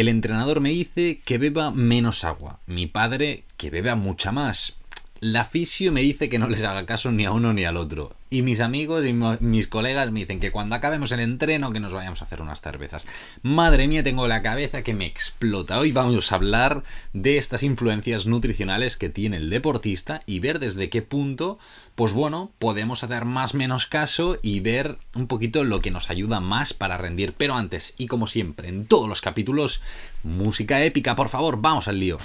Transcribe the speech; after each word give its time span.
El 0.00 0.08
entrenador 0.08 0.60
me 0.60 0.70
dice 0.70 1.20
que 1.26 1.36
beba 1.36 1.70
menos 1.72 2.24
agua. 2.24 2.58
Mi 2.64 2.86
padre 2.86 3.44
que 3.58 3.68
beba 3.68 3.96
mucha 3.96 4.32
más. 4.32 4.78
La 5.20 5.44
fisio 5.44 5.92
me 5.92 6.00
dice 6.00 6.30
que 6.30 6.38
no 6.38 6.48
les 6.48 6.64
haga 6.64 6.86
caso 6.86 7.12
ni 7.12 7.26
a 7.26 7.32
uno 7.32 7.52
ni 7.52 7.66
al 7.66 7.76
otro. 7.76 8.16
Y 8.32 8.42
mis 8.42 8.60
amigos 8.60 9.04
y 9.04 9.12
mis 9.12 9.66
colegas 9.66 10.12
me 10.12 10.20
dicen 10.20 10.38
que 10.38 10.52
cuando 10.52 10.76
acabemos 10.76 11.10
el 11.10 11.18
entreno 11.18 11.72
que 11.72 11.80
nos 11.80 11.92
vayamos 11.92 12.22
a 12.22 12.26
hacer 12.26 12.40
unas 12.40 12.60
cervezas. 12.60 13.04
Madre 13.42 13.88
mía, 13.88 14.04
tengo 14.04 14.28
la 14.28 14.40
cabeza 14.40 14.82
que 14.82 14.94
me 14.94 15.04
explota. 15.04 15.80
Hoy 15.80 15.90
vamos 15.90 16.30
a 16.30 16.36
hablar 16.36 16.84
de 17.12 17.38
estas 17.38 17.64
influencias 17.64 18.28
nutricionales 18.28 18.96
que 18.96 19.08
tiene 19.08 19.38
el 19.38 19.50
deportista 19.50 20.22
y 20.26 20.38
ver 20.38 20.60
desde 20.60 20.90
qué 20.90 21.02
punto, 21.02 21.58
pues 21.96 22.12
bueno, 22.12 22.52
podemos 22.60 23.02
hacer 23.02 23.24
más 23.24 23.54
menos 23.54 23.88
caso 23.88 24.36
y 24.42 24.60
ver 24.60 24.98
un 25.16 25.26
poquito 25.26 25.64
lo 25.64 25.80
que 25.80 25.90
nos 25.90 26.08
ayuda 26.08 26.38
más 26.38 26.72
para 26.72 26.98
rendir. 26.98 27.34
Pero 27.36 27.54
antes, 27.54 27.94
y 27.98 28.06
como 28.06 28.28
siempre, 28.28 28.68
en 28.68 28.86
todos 28.86 29.08
los 29.08 29.22
capítulos, 29.22 29.82
música 30.22 30.84
épica, 30.84 31.16
por 31.16 31.30
favor, 31.30 31.60
vamos 31.60 31.88
al 31.88 31.98
lío. 31.98 32.18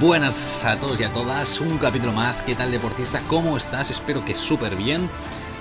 Buenas 0.00 0.62
a 0.66 0.78
todos 0.78 1.00
y 1.00 1.04
a 1.04 1.12
todas, 1.12 1.58
un 1.58 1.78
capítulo 1.78 2.12
más. 2.12 2.42
¿Qué 2.42 2.54
tal 2.54 2.70
deportista? 2.70 3.22
¿Cómo 3.28 3.56
estás? 3.56 3.90
Espero 3.90 4.22
que 4.26 4.34
súper 4.34 4.76
bien. 4.76 5.08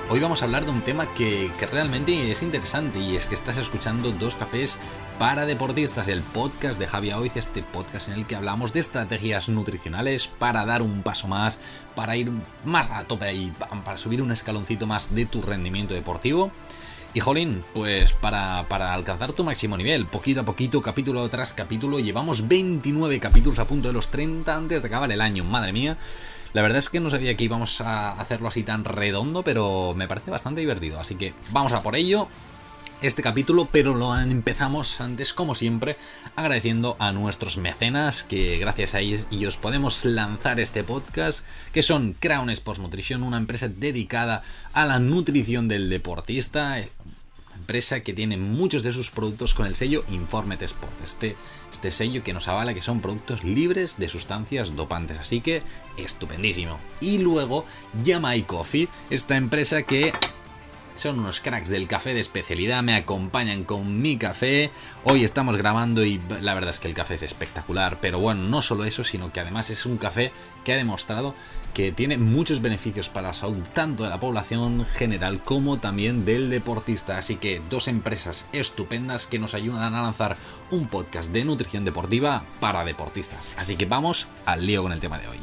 Hoy 0.09 0.19
vamos 0.19 0.41
a 0.41 0.45
hablar 0.45 0.65
de 0.65 0.71
un 0.71 0.81
tema 0.81 1.07
que, 1.13 1.49
realmente 1.71 2.29
es 2.29 2.43
interesante 2.43 2.99
y 2.99 3.15
es 3.15 3.27
que 3.27 3.33
estás 3.33 3.57
escuchando 3.57 4.11
Dos 4.11 4.35
Cafés 4.35 4.77
para 5.19 5.45
Deportistas, 5.45 6.09
el 6.09 6.21
podcast 6.21 6.77
de 6.77 6.85
Javier 6.85 7.15
Oiz, 7.15 7.37
este 7.37 7.63
podcast 7.63 8.09
en 8.09 8.15
el 8.15 8.25
que 8.25 8.35
hablamos 8.35 8.73
de 8.73 8.81
estrategias 8.81 9.47
nutricionales 9.47 10.27
para 10.27 10.65
dar 10.65 10.81
un 10.81 11.01
paso 11.01 11.29
más, 11.29 11.57
para 11.95 12.17
ir 12.17 12.29
más 12.65 12.91
a 12.91 13.05
tope 13.05 13.33
y 13.33 13.53
para 13.85 13.97
subir 13.97 14.21
un 14.21 14.33
escaloncito 14.33 14.85
más 14.85 15.15
de 15.15 15.25
tu 15.27 15.41
rendimiento 15.43 15.93
deportivo. 15.93 16.51
Y 17.15 17.21
jolín, 17.21 17.63
pues 17.73 18.11
para, 18.11 18.59
alcanzar 18.93 19.31
tu 19.31 19.45
máximo 19.45 19.77
nivel, 19.77 20.05
poquito 20.05 20.41
a 20.41 20.43
poquito, 20.43 20.81
capítulo 20.81 21.29
tras 21.29 21.53
capítulo, 21.53 22.01
llevamos 22.01 22.45
29 22.45 23.21
capítulos 23.21 23.57
a 23.57 23.65
punto 23.65 23.87
de 23.87 23.93
los 23.93 24.09
30 24.09 24.53
antes 24.53 24.81
de 24.81 24.87
acabar 24.89 25.09
el 25.09 25.21
año, 25.21 25.45
madre 25.45 25.71
mía. 25.71 25.97
La 26.51 26.61
verdad 26.61 26.79
es 26.79 26.89
que 26.89 26.99
no 26.99 27.09
sabía 27.09 27.37
que 27.37 27.45
íbamos 27.45 27.79
a 27.79 28.19
hacerlo 28.19 28.49
así 28.49 28.63
tan 28.63 28.83
redondo, 28.83 29.43
pero 29.43 29.93
me 29.95 30.09
parece 30.09 30.29
bastante 30.29 30.59
divertido, 30.59 30.99
así 30.99 31.15
que 31.15 31.33
vamos 31.51 31.71
a 31.71 31.81
por 31.81 31.95
ello 31.95 32.27
este 33.01 33.21
capítulo, 33.21 33.69
pero 33.71 33.95
lo 33.95 34.17
empezamos 34.19 34.99
antes, 35.01 35.33
como 35.33 35.55
siempre, 35.55 35.97
agradeciendo 36.35 36.95
a 36.99 37.11
nuestros 37.11 37.57
mecenas, 37.57 38.23
que 38.23 38.57
gracias 38.57 38.95
a 38.95 38.99
ellos 38.99 39.57
podemos 39.57 40.05
lanzar 40.05 40.59
este 40.59 40.83
podcast, 40.83 41.45
que 41.73 41.83
son 41.83 42.13
Crown 42.13 42.49
Sports 42.49 42.81
Nutrition, 42.81 43.23
una 43.23 43.37
empresa 43.37 43.67
dedicada 43.67 44.43
a 44.73 44.85
la 44.85 44.99
nutrición 44.99 45.67
del 45.67 45.89
deportista, 45.89 46.79
empresa 47.65 48.01
que 48.01 48.13
tiene 48.13 48.37
muchos 48.37 48.83
de 48.83 48.91
sus 48.91 49.09
productos 49.09 49.55
con 49.55 49.65
el 49.65 49.75
sello 49.75 50.03
Informet 50.09 50.61
Sport, 50.61 51.01
este, 51.03 51.35
este 51.71 51.89
sello 51.89 52.23
que 52.23 52.31
nos 52.31 52.47
avala 52.47 52.75
que 52.75 52.81
son 52.83 53.01
productos 53.01 53.43
libres 53.43 53.97
de 53.97 54.07
sustancias 54.07 54.75
dopantes, 54.75 55.17
así 55.17 55.41
que 55.41 55.63
estupendísimo. 55.97 56.79
Y 57.01 57.17
luego 57.17 57.65
Yamai 58.03 58.43
Coffee, 58.43 58.87
esta 59.09 59.35
empresa 59.35 59.81
que 59.81 60.13
son 60.95 61.19
unos 61.19 61.39
cracks 61.41 61.69
del 61.69 61.87
café 61.87 62.13
de 62.13 62.19
especialidad, 62.19 62.81
me 62.83 62.95
acompañan 62.95 63.63
con 63.63 64.01
mi 64.01 64.17
café. 64.17 64.71
Hoy 65.03 65.23
estamos 65.23 65.57
grabando 65.57 66.03
y 66.03 66.21
la 66.41 66.53
verdad 66.53 66.71
es 66.71 66.79
que 66.79 66.87
el 66.87 66.93
café 66.93 67.15
es 67.15 67.23
espectacular, 67.23 67.99
pero 68.01 68.19
bueno, 68.19 68.43
no 68.43 68.61
solo 68.61 68.85
eso, 68.85 69.03
sino 69.03 69.31
que 69.31 69.39
además 69.39 69.69
es 69.69 69.85
un 69.85 69.97
café 69.97 70.31
que 70.63 70.73
ha 70.73 70.77
demostrado 70.77 71.35
que 71.73 71.91
tiene 71.91 72.17
muchos 72.17 72.61
beneficios 72.61 73.09
para 73.09 73.27
la 73.27 73.33
salud 73.33 73.61
tanto 73.73 74.05
de 74.05 74.09
la 74.09 74.19
población 74.19 74.85
general 74.93 75.41
como 75.43 75.77
también 75.77 76.23
del 76.23 76.49
deportista. 76.49 77.17
Así 77.17 77.35
que 77.35 77.61
dos 77.69 77.89
empresas 77.89 78.47
estupendas 78.53 79.27
que 79.27 79.39
nos 79.39 79.53
ayudan 79.53 79.93
a 79.93 80.01
lanzar 80.01 80.37
un 80.71 80.87
podcast 80.87 81.31
de 81.33 81.43
nutrición 81.43 81.83
deportiva 81.83 82.43
para 82.61 82.85
deportistas. 82.85 83.53
Así 83.57 83.75
que 83.75 83.85
vamos 83.85 84.27
al 84.45 84.65
lío 84.65 84.83
con 84.83 84.93
el 84.93 85.01
tema 85.01 85.19
de 85.19 85.27
hoy. 85.27 85.39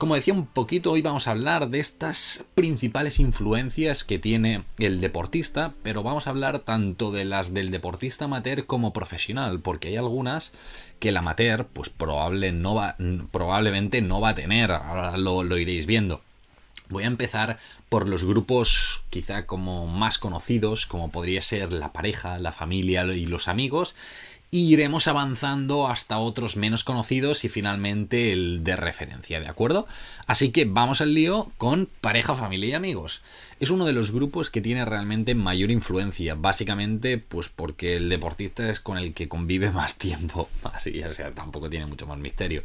Como 0.00 0.14
decía 0.14 0.32
un 0.32 0.46
poquito, 0.46 0.92
hoy 0.92 1.02
vamos 1.02 1.28
a 1.28 1.32
hablar 1.32 1.68
de 1.68 1.78
estas 1.78 2.46
principales 2.54 3.20
influencias 3.20 4.02
que 4.02 4.18
tiene 4.18 4.64
el 4.78 5.02
deportista, 5.02 5.74
pero 5.82 6.02
vamos 6.02 6.26
a 6.26 6.30
hablar 6.30 6.60
tanto 6.60 7.10
de 7.12 7.26
las 7.26 7.52
del 7.52 7.70
deportista 7.70 8.24
amateur 8.24 8.64
como 8.64 8.94
profesional, 8.94 9.60
porque 9.60 9.88
hay 9.88 9.96
algunas 9.96 10.54
que 11.00 11.10
el 11.10 11.18
amateur 11.18 11.66
pues 11.66 11.90
probable 11.90 12.50
no 12.50 12.74
va, 12.74 12.96
probablemente 13.30 14.00
no 14.00 14.22
va 14.22 14.30
a 14.30 14.34
tener, 14.34 14.72
ahora 14.72 15.18
lo, 15.18 15.42
lo 15.42 15.58
iréis 15.58 15.84
viendo. 15.84 16.22
Voy 16.88 17.04
a 17.04 17.08
empezar 17.08 17.58
por 17.90 18.08
los 18.08 18.24
grupos 18.24 19.04
quizá 19.10 19.44
como 19.44 19.86
más 19.86 20.18
conocidos, 20.18 20.86
como 20.86 21.10
podría 21.12 21.42
ser 21.42 21.74
la 21.74 21.92
pareja, 21.92 22.38
la 22.38 22.52
familia 22.52 23.04
y 23.04 23.26
los 23.26 23.48
amigos, 23.48 23.94
iremos 24.50 25.06
avanzando 25.06 25.88
hasta 25.88 26.18
otros 26.18 26.56
menos 26.56 26.82
conocidos 26.82 27.44
y 27.44 27.48
finalmente 27.48 28.32
el 28.32 28.64
de 28.64 28.74
referencia, 28.74 29.38
¿de 29.38 29.48
acuerdo? 29.48 29.86
Así 30.26 30.50
que 30.50 30.64
vamos 30.64 31.00
al 31.00 31.14
lío 31.14 31.52
con 31.56 31.88
pareja, 32.00 32.34
familia 32.34 32.70
y 32.70 32.74
amigos. 32.74 33.22
Es 33.60 33.70
uno 33.70 33.86
de 33.86 33.92
los 33.92 34.10
grupos 34.10 34.50
que 34.50 34.60
tiene 34.60 34.84
realmente 34.84 35.34
mayor 35.34 35.70
influencia, 35.70 36.34
básicamente 36.34 37.18
pues 37.18 37.48
porque 37.48 37.96
el 37.96 38.08
deportista 38.08 38.68
es 38.68 38.80
con 38.80 38.98
el 38.98 39.14
que 39.14 39.28
convive 39.28 39.70
más 39.72 39.96
tiempo, 39.98 40.48
así, 40.64 41.00
o 41.02 41.12
sea, 41.12 41.30
tampoco 41.32 41.70
tiene 41.70 41.86
mucho 41.86 42.06
más 42.06 42.18
misterio. 42.18 42.62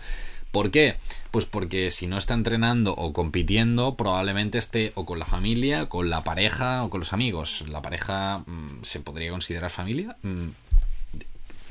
¿Por 0.52 0.72
qué? 0.72 0.96
Pues 1.32 1.46
porque 1.46 1.92
si 1.92 2.08
no 2.08 2.18
está 2.18 2.34
entrenando 2.34 2.96
o 2.96 3.12
compitiendo, 3.12 3.96
probablemente 3.96 4.58
esté 4.58 4.94
o 4.96 5.06
con 5.06 5.20
la 5.20 5.26
familia, 5.26 5.88
con 5.88 6.10
la 6.10 6.24
pareja 6.24 6.82
o 6.84 6.90
con 6.90 7.02
los 7.02 7.12
amigos. 7.12 7.66
La 7.68 7.82
pareja 7.82 8.38
mm, 8.46 8.84
se 8.84 9.02
podría 9.02 9.32
considerar 9.32 9.70
familia. 9.70 10.16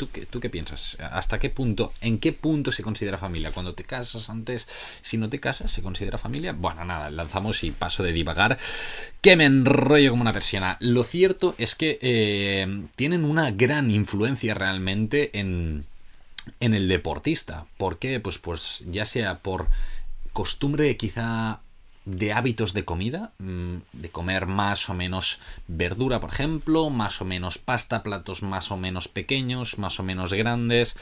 ¿Tú 0.05 0.11
qué, 0.13 0.27
¿Tú 0.27 0.39
qué 0.39 0.51
piensas? 0.51 0.99
¿Hasta 1.01 1.39
qué 1.39 1.49
punto, 1.49 1.95
en 2.03 2.19
qué 2.19 2.35
punto 2.35 2.73
se 2.73 2.83
considera 2.83 3.17
familia? 3.17 3.53
Cuando 3.53 3.73
te 3.73 3.85
casas 3.85 4.29
antes, 4.29 4.69
si 5.01 5.17
no 5.17 5.31
te 5.31 5.41
casas, 5.41 5.73
¿se 5.73 5.81
considera 5.81 6.19
familia? 6.19 6.53
Bueno, 6.53 6.85
nada, 6.85 7.09
lanzamos 7.09 7.65
y 7.65 7.71
paso 7.71 8.03
de 8.03 8.13
divagar, 8.13 8.59
que 9.23 9.35
me 9.35 9.47
enrollo 9.47 10.11
como 10.11 10.21
una 10.21 10.35
persiana. 10.35 10.77
Lo 10.81 11.05
cierto 11.05 11.55
es 11.57 11.75
que 11.75 11.99
eh, 12.03 12.87
tienen 12.97 13.25
una 13.25 13.51
gran 13.51 13.91
influencia 13.91 14.53
realmente 14.53 15.39
en, 15.39 15.87
en 16.61 16.75
el 16.75 16.87
deportista. 16.87 17.65
¿Por 17.79 17.99
qué? 17.99 18.21
Pues, 18.21 18.37
pues 18.37 18.85
ya 18.87 19.07
sea 19.07 19.39
por 19.39 19.69
costumbre 20.35 20.99
quizá 20.99 21.61
de 22.05 22.33
hábitos 22.33 22.75
de 22.75 22.85
comida, 22.85 23.33
mm, 23.39 23.77
de 23.93 24.11
comer 24.11 24.47
más 24.47 24.89
o 24.89 24.95
menos 24.95 25.41
verdura, 25.67 26.21
por 26.21 26.31
ejemplo, 26.31 26.91
más 26.91 27.21
o 27.21 27.25
menos 27.25 27.59
pasta, 27.59 28.03
platos 28.03 28.43
más 28.43 28.71
o 28.71 28.77
menos 28.77 29.09
pequeños, 29.09 29.79
más 29.79 29.99
o 30.01 30.03
menos 30.03 30.33
grandes, 30.33 30.97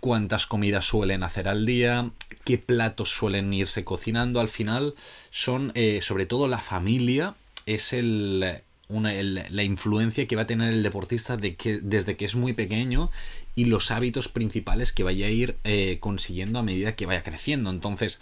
cuántas 0.00 0.46
comidas 0.46 0.86
suelen 0.86 1.22
hacer 1.22 1.46
al 1.46 1.66
día, 1.66 2.10
qué 2.44 2.58
platos 2.58 3.10
suelen 3.10 3.52
irse 3.52 3.84
cocinando, 3.84 4.40
al 4.40 4.48
final 4.48 4.94
son 5.30 5.72
eh, 5.74 6.00
sobre 6.02 6.26
todo 6.26 6.48
la 6.48 6.58
familia, 6.58 7.34
es 7.66 7.92
el, 7.92 8.62
la 8.88 9.62
influencia 9.62 10.26
que 10.26 10.36
va 10.36 10.42
a 10.42 10.46
tener 10.46 10.72
el 10.72 10.82
deportista 10.82 11.36
desde 11.36 12.16
que 12.16 12.24
es 12.24 12.34
muy 12.34 12.54
pequeño 12.54 13.10
y 13.54 13.66
los 13.66 13.90
hábitos 13.90 14.28
principales 14.28 14.92
que 14.92 15.04
vaya 15.04 15.26
a 15.26 15.30
ir 15.30 15.58
eh, 15.64 15.98
consiguiendo 16.00 16.58
a 16.58 16.62
medida 16.62 16.96
que 16.96 17.06
vaya 17.06 17.22
creciendo. 17.22 17.70
Entonces, 17.70 18.20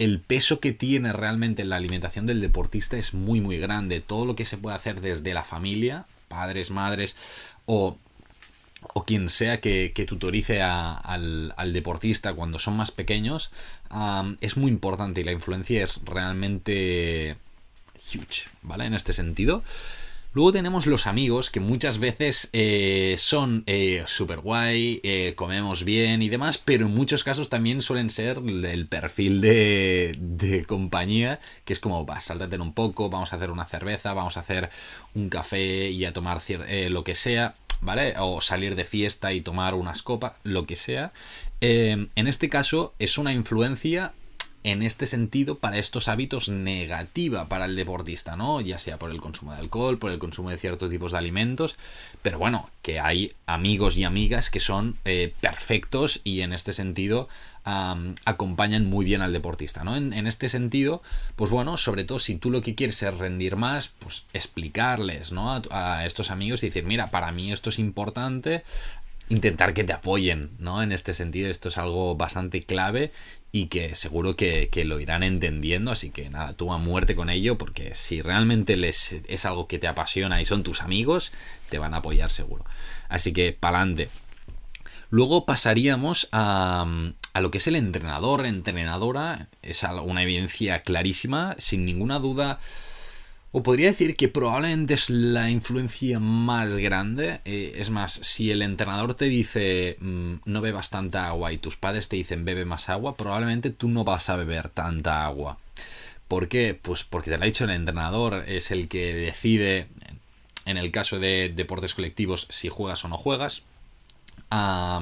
el 0.00 0.18
peso 0.18 0.60
que 0.60 0.72
tiene 0.72 1.12
realmente 1.12 1.62
la 1.62 1.76
alimentación 1.76 2.24
del 2.24 2.40
deportista 2.40 2.96
es 2.96 3.12
muy 3.12 3.42
muy 3.42 3.58
grande. 3.58 4.00
Todo 4.00 4.24
lo 4.24 4.34
que 4.34 4.46
se 4.46 4.56
puede 4.56 4.74
hacer 4.74 5.02
desde 5.02 5.34
la 5.34 5.44
familia, 5.44 6.06
padres, 6.28 6.70
madres 6.70 7.16
o, 7.66 7.98
o 8.94 9.04
quien 9.04 9.28
sea 9.28 9.60
que, 9.60 9.92
tutorice 10.08 10.62
al, 10.62 11.52
deportista 11.74 12.32
cuando 12.32 12.58
son 12.58 12.78
más 12.78 12.90
pequeños 12.90 13.52
es 14.40 14.56
muy 14.56 14.70
importante 14.70 15.20
y 15.20 15.24
la 15.24 15.32
influencia 15.32 15.84
es 15.84 16.00
realmente 16.06 17.36
huge, 17.94 18.48
¿vale? 18.62 18.86
En 18.86 18.94
este 18.94 19.12
sentido. 19.12 19.62
Luego 20.32 20.52
tenemos 20.52 20.86
los 20.86 21.08
amigos 21.08 21.50
que 21.50 21.58
muchas 21.58 21.98
veces 21.98 22.50
eh, 22.52 23.16
son 23.18 23.64
eh, 23.66 24.04
super 24.06 24.38
guay, 24.38 25.00
eh, 25.02 25.34
comemos 25.34 25.82
bien 25.82 26.22
y 26.22 26.28
demás, 26.28 26.56
pero 26.56 26.86
en 26.86 26.94
muchos 26.94 27.24
casos 27.24 27.48
también 27.48 27.82
suelen 27.82 28.10
ser 28.10 28.38
el 28.38 28.86
perfil 28.86 29.40
de, 29.40 30.14
de 30.20 30.64
compañía, 30.66 31.40
que 31.64 31.72
es 31.72 31.80
como, 31.80 32.06
va, 32.06 32.20
sáltate 32.20 32.56
un 32.60 32.74
poco, 32.74 33.10
vamos 33.10 33.32
a 33.32 33.36
hacer 33.36 33.50
una 33.50 33.64
cerveza, 33.64 34.12
vamos 34.12 34.36
a 34.36 34.40
hacer 34.40 34.70
un 35.16 35.30
café 35.30 35.90
y 35.90 36.04
a 36.04 36.12
tomar 36.12 36.40
lo 36.90 37.02
que 37.02 37.16
sea, 37.16 37.54
¿vale? 37.80 38.14
O 38.18 38.40
salir 38.40 38.76
de 38.76 38.84
fiesta 38.84 39.32
y 39.32 39.40
tomar 39.40 39.74
unas 39.74 40.04
copas, 40.04 40.34
lo 40.44 40.64
que 40.64 40.76
sea. 40.76 41.12
en 41.60 42.08
este 42.14 42.48
caso 42.48 42.94
es 43.00 43.18
una 43.18 43.32
influencia 43.32 44.12
en 44.62 44.82
este 44.82 45.06
sentido 45.06 45.58
para 45.58 45.78
estos 45.78 46.08
hábitos 46.08 46.48
negativa 46.48 47.48
para 47.48 47.64
el 47.64 47.76
deportista, 47.76 48.36
¿no? 48.36 48.60
Ya 48.60 48.78
sea 48.78 48.98
por 48.98 49.10
el 49.10 49.20
consumo 49.20 49.52
de 49.52 49.58
alcohol, 49.58 49.98
por 49.98 50.10
el 50.10 50.18
consumo 50.18 50.50
de 50.50 50.58
ciertos 50.58 50.90
tipos 50.90 51.12
de 51.12 51.18
alimentos, 51.18 51.76
pero 52.22 52.38
bueno, 52.38 52.68
que 52.82 53.00
hay 53.00 53.32
amigos 53.46 53.96
y 53.96 54.04
amigas 54.04 54.50
que 54.50 54.60
son 54.60 54.96
eh, 55.04 55.34
perfectos 55.40 56.20
y 56.24 56.42
en 56.42 56.52
este 56.52 56.72
sentido 56.72 57.28
acompañan 58.24 58.88
muy 58.88 59.04
bien 59.04 59.22
al 59.22 59.32
deportista, 59.32 59.84
¿no? 59.84 59.94
En, 59.96 60.26
este 60.26 60.48
sentido, 60.48 61.02
pues 61.36 61.50
bueno, 61.50 61.76
sobre 61.76 62.04
todo 62.04 62.18
si 62.18 62.36
tú 62.36 62.50
lo 62.50 62.62
que 62.62 62.74
quieres 62.74 63.02
es 63.02 63.16
rendir 63.18 63.56
más, 63.56 63.88
pues 63.88 64.24
explicarles, 64.32 65.30
¿no? 65.30 65.62
A 65.70 66.06
estos 66.06 66.30
amigos 66.30 66.62
y 66.62 66.66
decir, 66.66 66.84
mira, 66.84 67.08
para 67.08 67.32
mí 67.32 67.52
esto 67.52 67.70
es 67.70 67.78
importante, 67.78 68.64
intentar 69.30 69.72
que 69.74 69.84
te 69.84 69.92
apoyen, 69.92 70.50
¿no? 70.58 70.82
En 70.82 70.92
este 70.92 71.14
sentido, 71.14 71.48
esto 71.48 71.68
es 71.68 71.78
algo 71.78 72.16
bastante 72.16 72.62
clave 72.64 73.12
y 73.52 73.66
que 73.66 73.94
seguro 73.94 74.36
que, 74.36 74.68
lo 74.84 75.00
irán 75.00 75.22
entendiendo, 75.22 75.92
así 75.92 76.10
que 76.10 76.28
nada, 76.28 76.52
tú 76.52 76.72
a 76.72 76.78
muerte 76.78 77.14
con 77.14 77.30
ello, 77.30 77.56
porque 77.56 77.94
si 77.94 78.20
realmente 78.20 78.76
les 78.76 79.16
es 79.26 79.44
algo 79.44 79.68
que 79.68 79.78
te 79.78 79.86
apasiona 79.86 80.40
y 80.40 80.44
son 80.44 80.62
tus 80.62 80.82
amigos, 80.82 81.32
te 81.68 81.78
van 81.78 81.94
a 81.94 81.98
apoyar 81.98 82.30
seguro. 82.30 82.64
Así 83.08 83.32
que 83.32 83.52
pa'lante. 83.52 84.08
Luego 85.10 85.46
pasaríamos 85.46 86.28
a, 86.32 86.86
a 87.32 87.40
lo 87.40 87.50
que 87.50 87.58
es 87.58 87.66
el 87.66 87.76
entrenador, 87.76 88.46
entrenadora, 88.46 89.48
es 89.62 89.82
una 89.82 90.22
evidencia 90.22 90.82
clarísima, 90.82 91.54
sin 91.58 91.84
ninguna 91.84 92.18
duda 92.18 92.58
o 93.52 93.62
podría 93.62 93.88
decir 93.88 94.14
que 94.16 94.28
probablemente 94.28 94.94
es 94.94 95.10
la 95.10 95.50
influencia 95.50 96.20
más 96.20 96.76
grande. 96.76 97.40
Eh, 97.44 97.72
es 97.76 97.90
más, 97.90 98.12
si 98.12 98.50
el 98.50 98.62
entrenador 98.62 99.14
te 99.14 99.24
dice 99.24 99.96
mm, 100.00 100.34
no 100.44 100.60
bebas 100.60 100.90
tanta 100.90 101.26
agua 101.26 101.52
y 101.52 101.58
tus 101.58 101.76
padres 101.76 102.08
te 102.08 102.16
dicen 102.16 102.44
bebe 102.44 102.64
más 102.64 102.88
agua, 102.88 103.16
probablemente 103.16 103.70
tú 103.70 103.88
no 103.88 104.04
vas 104.04 104.28
a 104.28 104.36
beber 104.36 104.68
tanta 104.68 105.24
agua. 105.24 105.58
¿Por 106.28 106.46
qué? 106.46 106.78
Pues 106.80 107.02
porque 107.02 107.30
te 107.30 107.38
lo 107.38 107.42
ha 107.42 107.46
dicho 107.46 107.64
el 107.64 107.70
entrenador, 107.70 108.44
es 108.46 108.70
el 108.70 108.88
que 108.88 109.12
decide, 109.14 109.88
en 110.64 110.76
el 110.76 110.92
caso 110.92 111.18
de 111.18 111.52
deportes 111.52 111.94
colectivos, 111.94 112.46
si 112.50 112.68
juegas 112.68 113.04
o 113.04 113.08
no 113.08 113.16
juegas, 113.16 113.64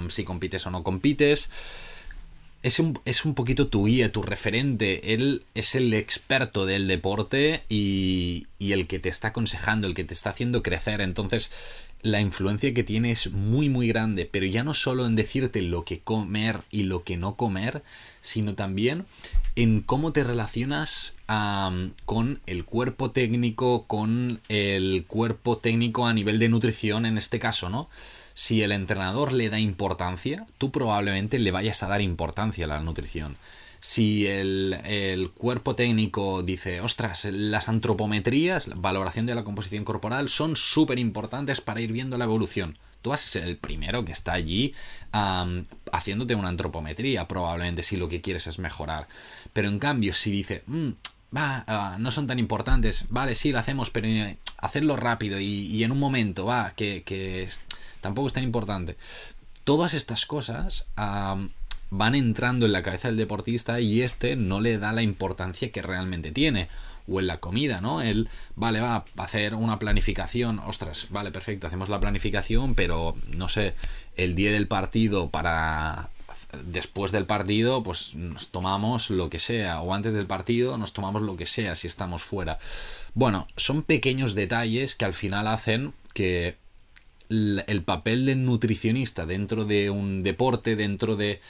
si 0.09 0.25
compites 0.25 0.67
o 0.67 0.71
no 0.71 0.83
compites 0.83 1.51
es 2.69 2.79
un, 2.79 2.99
es 3.05 3.25
un 3.25 3.35
poquito 3.35 3.69
tu 3.69 3.87
guía, 3.87 4.13
tu 4.13 4.23
referente. 4.23 5.15
Él 5.15 5.45
es 5.55 5.75
el 5.75 5.93
experto 5.95 6.67
del 6.67 6.87
deporte 6.87 7.65
y, 7.69 8.47
y, 8.59 8.73
el 8.73 8.87
que 8.87 8.99
te 8.99 9.09
está 9.09 9.29
aconsejando, 9.29 9.87
el 9.87 9.95
que 9.95 10.05
te 10.05 10.15
está 10.15 10.31
haciendo 10.31 10.63
crecer. 10.63 11.01
Entonces, 11.01 11.51
la 12.03 12.21
influencia 12.21 12.73
que 12.75 12.85
tiene 12.85 13.11
es 13.11 13.33
muy, 13.33 13.69
muy 13.69 13.89
grande. 13.89 14.29
Pero 14.31 14.47
ya 14.47 14.65
no 14.65 14.75
solo 14.75 15.07
en 15.07 15.17
decirte 15.17 15.63
lo 15.63 15.85
que 15.85 16.01
comer 16.01 16.61
y 16.71 16.85
lo 16.85 17.05
que 17.05 17.17
no 17.17 17.37
comer, 17.37 17.83
sino 18.21 18.55
también 18.55 19.07
en 19.57 19.81
cómo 19.81 20.13
te 20.13 20.23
relacionas 20.23 21.17
con 22.05 22.41
el 22.47 22.65
cuerpo 22.65 23.11
técnico, 23.11 23.87
con 23.87 24.41
el 24.49 25.05
cuerpo 25.07 25.59
técnico 25.59 26.07
a 26.07 26.13
nivel 26.13 26.39
de 26.39 26.49
nutrición 26.49 27.07
en 27.07 27.19
este 27.19 27.39
caso, 27.39 27.69
¿no? 27.69 27.89
Si 28.39 28.63
el 28.63 28.71
entrenador 28.71 29.33
le 29.33 29.51
da 29.51 29.59
importancia, 29.59 30.47
tú 30.59 30.71
probablemente 30.71 31.41
le 31.41 31.51
vayas 31.51 31.83
a 31.83 31.89
dar 31.89 32.01
importancia 32.01 32.67
a 32.67 32.69
la 32.69 32.79
nutrición. 32.79 33.37
Si 33.81 34.29
el, 34.29 35.33
cuerpo 35.37 35.75
técnico 35.75 36.45
dice, 36.45 36.81
ostras, 36.81 37.25
las 37.33 37.69
antropometrías, 37.69 38.71
valoración 38.77 39.27
de 39.27 39.35
la 39.35 39.43
composición 39.43 39.85
corporal, 39.85 40.29
son 40.29 40.55
súper 40.55 41.01
importantes 41.01 41.61
para 41.61 41.81
ir 41.81 41.91
viendo 41.91 42.17
la 42.17 42.27
evolución. 42.27 42.79
Tú 43.03 43.11
vas 43.11 43.25
a 43.25 43.29
ser 43.29 43.43
el 43.43 43.57
primero 43.57 44.05
que 44.05 44.13
está 44.13 44.35
allí 44.35 44.73
haciéndote 45.91 46.37
una 46.37 46.49
antropometría, 46.49 47.27
probablemente, 47.27 47.83
si 47.83 47.97
lo 47.97 48.09
que 48.09 48.21
quieres 48.21 48.47
es 48.47 48.61
mejorar. 48.61 49.09
Pero 49.53 49.67
en 49.67 49.81
cambio, 49.81 50.15
si 50.15 50.31
dice, 50.31 50.63
mm, 50.69 50.91
va, 51.37 51.65
ah, 51.67 51.97
no 51.99 52.13
son 52.13 52.29
tan 52.29 52.39
importantes, 52.39 53.07
vale, 53.09 53.35
sí, 53.35 53.51
lo 53.51 53.59
hacemos, 53.59 53.91
pero 53.91 54.07
eh, 54.07 54.39
hacerlo 54.59 54.97
rápido 54.97 55.41
y, 55.41 55.83
en 55.83 55.91
un 55.91 55.99
momento, 55.99 56.45
va, 56.45 56.73
que, 56.77 57.03
que 57.05 57.49
tampoco 58.01 58.29
es 58.29 58.33
tan 58.33 58.45
importante. 58.45 58.97
Todas 59.65 59.95
estas 59.95 60.27
cosas 60.27 60.87
van 61.91 62.15
entrando 62.15 62.67
en 62.67 62.73
la 62.73 62.83
cabeza 62.83 63.09
del 63.09 63.17
deportista 63.17 63.81
y 63.81 64.03
este 64.03 64.37
no 64.37 64.61
le 64.61 64.79
da 64.79 64.93
la 64.93 65.03
importancia 65.03 65.71
que 65.71 65.83
realmente 65.83 66.33
tiene. 66.33 66.69
O 67.11 67.21
en 67.21 67.27
la 67.27 67.39
comida, 67.39 67.81
¿no? 67.81 68.03
Él, 68.03 68.29
vale, 68.55 68.81
va 68.81 68.97
a 68.97 69.23
hacer 69.23 69.55
una 69.55 69.79
planificación, 69.79 70.59
ostras, 70.59 71.07
vale, 71.09 71.31
perfecto, 71.31 71.67
hacemos 71.67 71.89
la 71.89 72.01
planificación, 72.01 72.75
pero 72.75 73.15
no 73.35 73.49
sé, 73.49 73.73
el 74.15 74.35
día 74.35 74.53
del 74.53 74.69
partido 74.69 75.31
para 75.31 76.11
después 76.67 77.11
del 77.11 77.25
partido, 77.25 77.83
pues 77.83 78.15
nos 78.15 78.49
tomamos 78.49 79.09
lo 79.11 79.31
que 79.31 79.39
sea, 79.39 79.81
o 79.81 79.95
antes 79.95 80.13
del 80.13 80.27
partido 80.27 80.77
nos 80.77 80.93
tomamos 80.93 81.23
lo 81.23 81.37
que 81.37 81.47
sea 81.47 81.75
si 81.75 81.87
estamos 81.87 82.23
fuera. 82.23 82.59
Bueno, 83.15 83.49
son 83.57 83.83
pequeños 83.83 84.35
detalles 84.35 84.95
que 84.95 85.05
al 85.05 85.15
final 85.15 85.47
hacen 85.47 85.95
que 86.13 86.57
el 87.29 87.83
papel 87.85 88.27
del 88.27 88.45
nutricionista 88.45 89.27
dentro 89.27 89.65
de 89.65 89.91
un 89.91 90.23
deporte, 90.23 90.77
dentro 90.77 91.17
de 91.17 91.41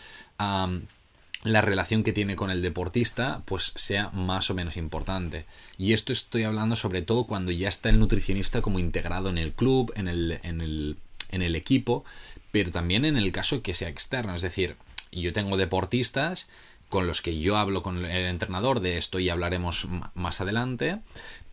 la 1.44 1.60
relación 1.60 2.02
que 2.02 2.12
tiene 2.12 2.36
con 2.36 2.50
el 2.50 2.62
deportista, 2.62 3.42
pues 3.44 3.72
sea 3.76 4.10
más 4.10 4.50
o 4.50 4.54
menos 4.54 4.76
importante. 4.76 5.44
Y 5.76 5.92
esto 5.92 6.12
estoy 6.12 6.42
hablando 6.42 6.74
sobre 6.74 7.02
todo 7.02 7.24
cuando 7.24 7.52
ya 7.52 7.68
está 7.68 7.90
el 7.90 7.98
nutricionista 7.98 8.60
como 8.60 8.78
integrado 8.78 9.28
en 9.28 9.38
el 9.38 9.52
club, 9.52 9.92
en 9.94 10.08
el, 10.08 10.40
en 10.42 10.60
el, 10.60 10.96
en 11.30 11.42
el 11.42 11.54
equipo, 11.54 12.04
pero 12.50 12.70
también 12.70 13.04
en 13.04 13.16
el 13.16 13.30
caso 13.30 13.62
que 13.62 13.74
sea 13.74 13.88
externo. 13.88 14.34
Es 14.34 14.42
decir, 14.42 14.76
yo 15.12 15.32
tengo 15.32 15.56
deportistas 15.56 16.48
con 16.88 17.06
los 17.06 17.22
que 17.22 17.38
yo 17.38 17.56
hablo 17.56 17.82
con 17.82 18.04
el 18.04 18.26
entrenador 18.26 18.80
de 18.80 18.98
esto 18.98 19.18
y 19.18 19.28
hablaremos 19.28 19.86
más 20.14 20.40
adelante, 20.40 20.98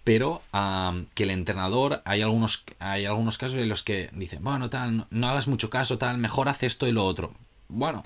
pero 0.06 0.44
que 1.16 1.24
el 1.24 1.31
entrenador, 1.31 2.04
hay 2.06 2.22
algunos, 2.22 2.63
hay 2.78 3.06
algunos 3.06 3.40
casos 3.40 3.57
en 3.57 3.68
los 3.68 3.81
que 3.81 4.12
dicen, 4.13 4.44
bueno, 4.44 4.69
tal, 4.69 5.07
no, 5.10 5.28
hagas 5.28 5.48
mucho 5.48 5.72
caso, 5.72 5.98
tal, 5.98 6.19
mejor 6.19 6.48
haz 6.48 6.62
esto 6.62 6.88
y 6.88 6.92
lo 6.92 7.04
otro. 7.04 7.34
Bueno, 7.68 8.04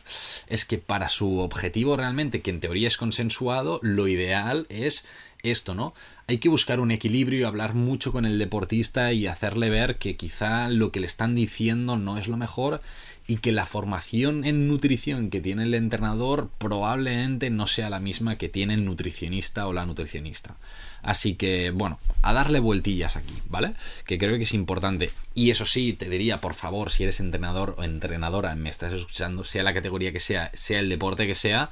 es 0.48 0.64
que 0.64 0.78
para 0.78 1.10
su 1.10 1.40
objetivo 1.40 1.98
realmente, 1.98 2.42
que 2.42 2.52
en 2.52 2.62
teoría 2.62 2.88
es 2.88 2.96
consensuado, 2.96 3.82
lo 3.84 4.08
ideal 4.08 4.66
es 4.70 5.06
esto, 5.44 5.76
¿no? 5.76 5.94
Hay 6.28 6.38
que 6.38 6.48
buscar 6.48 6.80
un 6.80 6.92
equilibrio 6.92 7.40
y 7.42 7.44
hablar 7.44 7.74
mucho 7.74 8.14
con 8.14 8.24
el 8.24 8.40
deportista 8.40 9.12
y 9.12 9.28
hacerle 9.28 9.70
ver 9.70 9.98
que 9.98 10.16
quizá 10.16 10.70
lo 10.70 10.94
que 10.94 11.02
le 11.02 11.06
están 11.06 11.36
diciendo 11.36 11.98
no 11.98 12.18
es 12.18 12.30
lo 12.30 12.38
mejor 12.38 12.82
y 13.30 13.38
que 13.38 13.52
la 13.52 13.68
formación 13.68 14.44
en 14.44 14.68
nutrición 14.68 15.30
que 15.30 15.40
tiene 15.40 15.62
el 15.62 15.76
entrenador 15.76 16.50
probablemente 16.58 17.52
no 17.52 17.68
sea 17.68 17.92
la 17.92 18.00
misma 18.00 18.40
que 18.40 18.50
tiene 18.50 18.74
el 18.74 18.86
nutricionista 18.86 19.68
o 19.68 19.74
la 19.74 19.86
nutricionista. 19.86 20.58
Así 21.04 21.36
que, 21.36 21.70
bueno, 21.70 22.00
a 22.24 22.34
darle 22.34 22.60
vueltillas 22.60 23.18
aquí, 23.18 23.36
¿vale? 23.48 23.76
Que 24.08 24.18
creo 24.18 24.36
que 24.38 24.46
es 24.46 24.54
importante. 24.56 25.12
Y 25.36 25.52
eso 25.52 25.68
sí, 25.68 25.94
te 25.94 26.10
diría, 26.10 26.42
por 26.42 26.56
favor, 26.56 26.90
si 26.90 27.04
eres 27.04 27.20
entrenador 27.20 27.76
o 27.78 27.84
entrenadora, 27.84 28.56
me 28.56 28.72
estás 28.72 28.94
escuchando, 28.94 29.44
sea 29.44 29.62
la 29.62 29.76
categoría 29.76 30.12
que 30.12 30.20
sea, 30.20 30.50
sea 30.56 30.80
el 30.80 30.90
deporte 30.90 31.28
que 31.28 31.36
sea, 31.36 31.70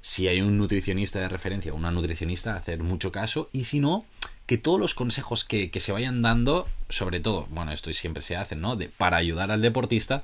si 0.00 0.26
hay 0.26 0.40
un 0.40 0.56
nutricionista 0.56 1.20
de 1.20 1.28
referencia 1.28 1.74
o 1.74 1.76
una 1.76 1.90
nutricionista, 1.90 2.56
hacer 2.56 2.82
mucho 2.82 3.12
caso. 3.12 3.50
Y 3.52 3.64
si 3.64 3.78
no, 3.78 4.06
que 4.46 4.58
todos 4.58 4.78
los 4.78 4.94
consejos 4.94 5.44
que, 5.44 5.70
se 5.74 5.92
vayan 5.92 6.22
dando, 6.22 6.68
sobre 6.88 7.20
todo, 7.20 7.46
bueno, 7.50 7.72
esto 7.72 7.92
siempre 7.92 8.22
se 8.22 8.36
hace, 8.36 8.56
¿no? 8.56 8.76
De, 8.76 8.88
para 8.88 9.16
ayudar 9.16 9.50
al 9.50 9.62
deportista, 9.62 10.22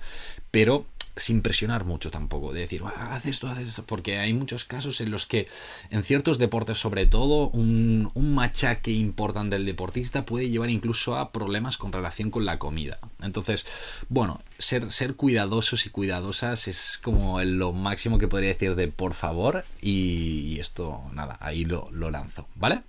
pero 0.50 0.86
sin 1.20 1.42
presionar 1.42 1.84
mucho 1.84 2.10
tampoco, 2.10 2.52
de 2.52 2.60
decir, 2.60 2.82
haz 2.82 3.26
esto, 3.26 3.48
haz 3.48 3.58
esto, 3.58 3.84
porque 3.84 4.18
hay 4.18 4.32
muchos 4.32 4.64
casos 4.64 5.00
en 5.00 5.10
los 5.10 5.26
que 5.26 5.46
en 5.90 6.02
ciertos 6.02 6.38
deportes, 6.38 6.78
sobre 6.78 7.06
todo, 7.06 7.48
un, 7.50 8.10
un, 8.14 8.34
machaque 8.34 8.90
importante 8.92 9.56
del 9.56 9.66
deportista 9.66 10.24
puede 10.24 10.48
llevar 10.48 10.70
incluso 10.70 11.16
a 11.16 11.30
problemas 11.30 11.76
con 11.76 11.92
relación 11.92 12.30
con 12.30 12.44
la 12.44 12.58
comida. 12.58 12.98
Entonces, 13.22 13.66
bueno, 14.08 14.40
ser, 14.58 14.90
ser 14.90 15.14
cuidadosos 15.14 15.86
y 15.86 15.90
cuidadosas 15.90 16.68
es 16.68 16.98
como 17.02 17.40
lo 17.42 17.72
máximo 17.72 18.18
que 18.18 18.28
podría 18.28 18.48
decir 18.48 18.74
de 18.74 18.88
por 18.88 19.14
favor 19.14 19.64
y, 19.82 20.58
esto, 20.58 21.02
nada, 21.12 21.36
ahí 21.40 21.64
lo, 21.64 21.90
lo 21.92 22.10
lanzo, 22.10 22.46
¿vale? 22.54 22.82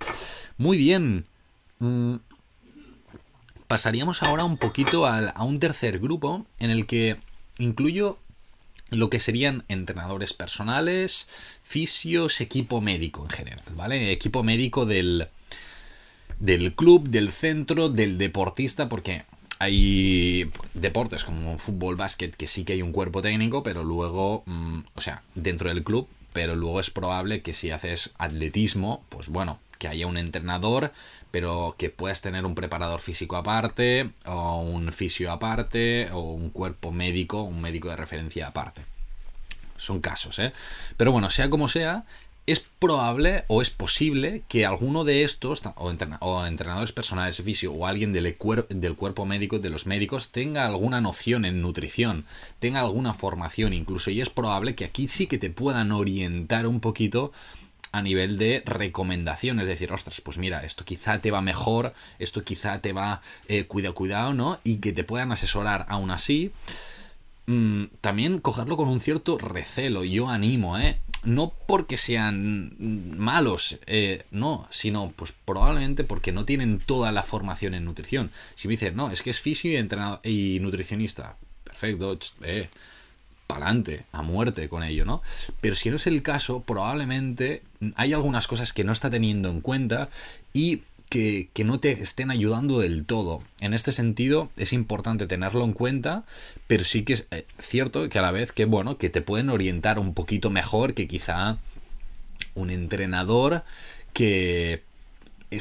Muy 0.56 0.78
bien. 0.78 1.26
Mm, 1.80 2.16
pasaríamos 3.66 4.22
ahora 4.22 4.44
un 4.44 4.56
poquito 4.56 5.06
a 5.06 5.42
un 5.42 5.58
tercer 5.58 5.98
grupo 5.98 6.46
en 6.58 6.70
el 6.70 6.86
que 6.86 7.18
incluyo 7.58 8.18
lo 8.94 9.10
que 9.10 9.20
serían 9.20 9.64
entrenadores 9.68 10.32
personales, 10.32 11.28
fisios, 11.62 12.40
equipo 12.40 12.80
médico 12.80 13.24
en 13.24 13.30
general, 13.30 13.62
¿vale? 13.76 14.12
Equipo 14.12 14.42
médico 14.42 14.86
del, 14.86 15.28
del 16.38 16.74
club, 16.74 17.08
del 17.08 17.30
centro, 17.30 17.88
del 17.88 18.18
deportista, 18.18 18.88
porque 18.88 19.24
hay 19.58 20.50
deportes 20.74 21.24
como 21.24 21.58
fútbol, 21.58 21.96
básquet, 21.96 22.34
que 22.34 22.46
sí 22.46 22.64
que 22.64 22.72
hay 22.72 22.82
un 22.82 22.92
cuerpo 22.92 23.22
técnico, 23.22 23.62
pero 23.62 23.84
luego, 23.84 24.42
mm, 24.46 24.80
o 24.94 25.00
sea, 25.00 25.22
dentro 25.34 25.68
del 25.68 25.84
club, 25.84 26.08
pero 26.32 26.56
luego 26.56 26.80
es 26.80 26.90
probable 26.90 27.42
que 27.42 27.54
si 27.54 27.70
haces 27.70 28.12
atletismo, 28.18 29.04
pues 29.08 29.28
bueno, 29.28 29.60
que 29.82 29.88
haya 29.88 30.06
un 30.06 30.16
entrenador, 30.16 30.92
pero 31.32 31.74
que 31.76 31.90
puedas 31.90 32.22
tener 32.22 32.46
un 32.46 32.54
preparador 32.54 33.00
físico 33.00 33.34
aparte, 33.34 34.10
o 34.24 34.60
un 34.60 34.92
fisio 34.92 35.32
aparte, 35.32 36.08
o 36.12 36.20
un 36.20 36.50
cuerpo 36.50 36.92
médico, 36.92 37.42
un 37.42 37.60
médico 37.60 37.88
de 37.88 37.96
referencia 37.96 38.46
aparte. 38.46 38.82
Son 39.76 40.00
casos, 40.00 40.38
¿eh? 40.38 40.52
Pero 40.96 41.10
bueno, 41.10 41.30
sea 41.30 41.50
como 41.50 41.66
sea, 41.66 42.04
es 42.46 42.60
probable 42.60 43.42
o 43.48 43.60
es 43.60 43.70
posible 43.70 44.44
que 44.48 44.66
alguno 44.66 45.02
de 45.02 45.24
estos, 45.24 45.64
o, 45.74 45.90
entrenadores 46.46 46.92
personales 46.92 47.36
de 47.36 47.42
fisio, 47.42 47.72
o 47.72 47.88
alguien 47.88 48.12
del, 48.12 48.36
del, 48.68 48.94
cuerpo 48.94 49.26
médico, 49.26 49.58
de 49.58 49.70
los 49.70 49.86
médicos, 49.86 50.30
tenga 50.30 50.64
alguna 50.64 51.00
noción 51.00 51.44
en 51.44 51.60
nutrición, 51.60 52.24
tenga 52.60 52.78
alguna 52.78 53.14
formación 53.14 53.72
incluso, 53.72 54.12
y 54.12 54.20
es 54.20 54.30
probable 54.30 54.76
que 54.76 54.84
aquí 54.84 55.08
sí 55.08 55.26
que 55.26 55.38
te 55.38 55.50
puedan 55.50 55.90
orientar 55.90 56.68
un 56.68 56.78
poquito 56.78 57.32
a 57.92 58.02
nivel 58.02 58.38
de 58.38 58.62
recomendación, 58.64 59.60
es 59.60 59.66
decir, 59.66 59.92
ostras, 59.92 60.20
pues 60.22 60.38
mira, 60.38 60.64
esto 60.64 60.84
quizá 60.84 61.20
te 61.20 61.30
va 61.30 61.42
mejor, 61.42 61.92
esto 62.18 62.42
quizá 62.42 62.80
te 62.80 62.92
va, 62.92 63.20
eh, 63.48 63.64
cuidado, 63.64 63.94
cuidado, 63.94 64.34
¿no? 64.34 64.58
Y 64.64 64.78
que 64.78 64.92
te 64.92 65.04
puedan 65.04 65.30
asesorar 65.30 65.86
aún 65.88 66.10
así. 66.10 66.52
Mm, 67.46 67.84
también 68.00 68.38
cogerlo 68.38 68.76
con 68.76 68.88
un 68.88 69.00
cierto 69.00 69.36
recelo, 69.36 70.04
yo 70.04 70.28
animo, 70.28 70.78
¿eh? 70.78 71.00
No 71.24 71.52
porque 71.66 71.96
sean 71.98 72.74
malos, 73.18 73.78
eh, 73.86 74.24
no, 74.30 74.66
sino 74.70 75.12
pues 75.14 75.32
probablemente 75.44 76.02
porque 76.02 76.32
no 76.32 76.44
tienen 76.44 76.78
toda 76.78 77.12
la 77.12 77.22
formación 77.22 77.74
en 77.74 77.84
nutrición. 77.84 78.30
Si 78.54 78.68
me 78.68 78.72
dicen, 78.72 78.96
no, 78.96 79.10
es 79.10 79.22
que 79.22 79.30
es 79.30 79.40
fisio 79.40 79.70
y, 79.70 79.76
entrenador, 79.76 80.20
y 80.24 80.58
nutricionista, 80.60 81.36
perfecto, 81.62 82.18
eh, 82.42 82.68
adelante, 83.48 84.04
a 84.12 84.22
muerte 84.22 84.68
con 84.68 84.82
ello, 84.82 85.04
¿no? 85.04 85.22
Pero 85.60 85.74
si 85.74 85.90
no 85.90 85.96
es 85.96 86.06
el 86.06 86.22
caso, 86.22 86.60
probablemente 86.60 87.62
hay 87.96 88.12
algunas 88.12 88.46
cosas 88.46 88.72
que 88.72 88.84
no 88.84 88.92
está 88.92 89.10
teniendo 89.10 89.50
en 89.50 89.60
cuenta 89.60 90.08
y 90.52 90.82
que, 91.08 91.50
no 91.64 91.78
te 91.78 91.92
estén 91.92 92.30
ayudando 92.30 92.80
del 92.80 93.04
todo. 93.04 93.42
En 93.60 93.74
este 93.74 93.92
sentido, 93.92 94.50
es 94.56 94.72
importante 94.72 95.26
tenerlo 95.26 95.64
en 95.64 95.74
cuenta, 95.74 96.24
pero 96.66 96.84
sí 96.84 97.02
que 97.02 97.12
es 97.12 97.26
eh, 97.30 97.46
cierto 97.58 98.08
que 98.08 98.18
a 98.18 98.22
la 98.22 98.30
vez 98.30 98.52
que, 98.52 98.64
bueno, 98.64 98.96
que 98.96 99.10
te 99.10 99.20
pueden 99.20 99.50
orientar 99.50 99.98
un 99.98 100.14
poquito 100.14 100.48
mejor 100.48 100.94
que 100.94 101.06
quizá 101.06 101.58
un 102.54 102.70
entrenador 102.70 103.62
que 104.14 104.82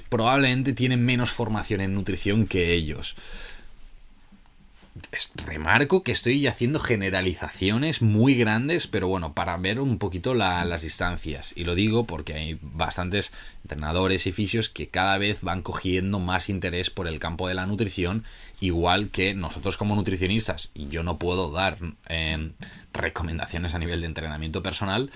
probablemente 0.07 0.71
tiene 0.71 0.95
menos 0.95 1.31
formación 1.31 1.81
en 1.81 1.93
nutrición 1.95 2.47
que 2.47 2.71
ellos 2.71 3.17
remarco 5.35 6.03
que 6.03 6.11
estoy 6.11 6.47
haciendo 6.47 6.79
generalizaciones 6.79 8.01
muy 8.01 8.35
grandes, 8.35 8.87
pero 8.87 9.07
bueno, 9.07 9.33
para 9.33 9.57
ver 9.57 9.79
un 9.79 9.97
poquito 9.97 10.33
las 10.33 10.81
distancias. 10.81 11.53
Y 11.55 11.63
lo 11.63 11.75
digo 11.75 12.05
porque 12.05 12.33
hay 12.33 12.59
bastantes 12.61 13.33
entrenadores 13.63 14.27
y 14.27 14.31
fisios 14.31 14.69
que 14.69 14.87
cada 14.87 15.17
vez 15.17 15.41
van 15.41 15.61
cogiendo 15.61 16.19
más 16.19 16.49
interés 16.49 16.89
por 16.89 17.07
el 17.07 17.19
campo 17.19 17.47
de 17.47 17.53
la 17.53 17.65
nutrición, 17.65 18.23
igual 18.59 19.09
que 19.09 19.33
nosotros 19.33 19.77
como 19.77 19.95
nutricionistas. 19.95 20.71
Yo 20.75 21.03
no 21.03 21.17
puedo 21.17 21.51
dar 21.51 21.77
eh, 22.07 22.51
recomendaciones 22.93 23.75
a 23.75 23.79
nivel 23.79 24.01
de 24.01 24.07
entrenamiento 24.07 24.63
personal, 24.63 25.11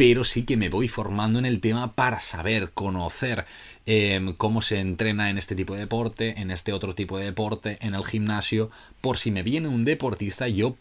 pero 0.00 0.24
sí 0.24 0.44
que 0.44 0.56
me 0.56 0.70
voy 0.70 0.88
formando 0.88 1.38
en 1.38 1.44
el 1.44 1.60
tema 1.60 1.92
para 1.92 2.20
saber, 2.20 2.70
conocer 2.72 3.44
em, 3.84 4.32
cómo 4.32 4.62
se 4.62 4.78
entrena 4.78 5.28
en 5.28 5.36
este 5.36 5.54
tipo 5.54 5.74
de 5.74 5.80
deporte, 5.80 6.40
en 6.40 6.50
este 6.50 6.72
otro 6.72 6.94
tipo 6.94 7.18
de 7.18 7.26
deporte, 7.26 7.76
en 7.82 7.94
el 7.94 8.02
gimnasio, 8.02 8.70
por 9.02 9.18
si 9.18 9.30
me 9.30 9.42
viene 9.42 9.68
un 9.68 9.84
deportista, 9.84 10.48
yo, 10.48 10.74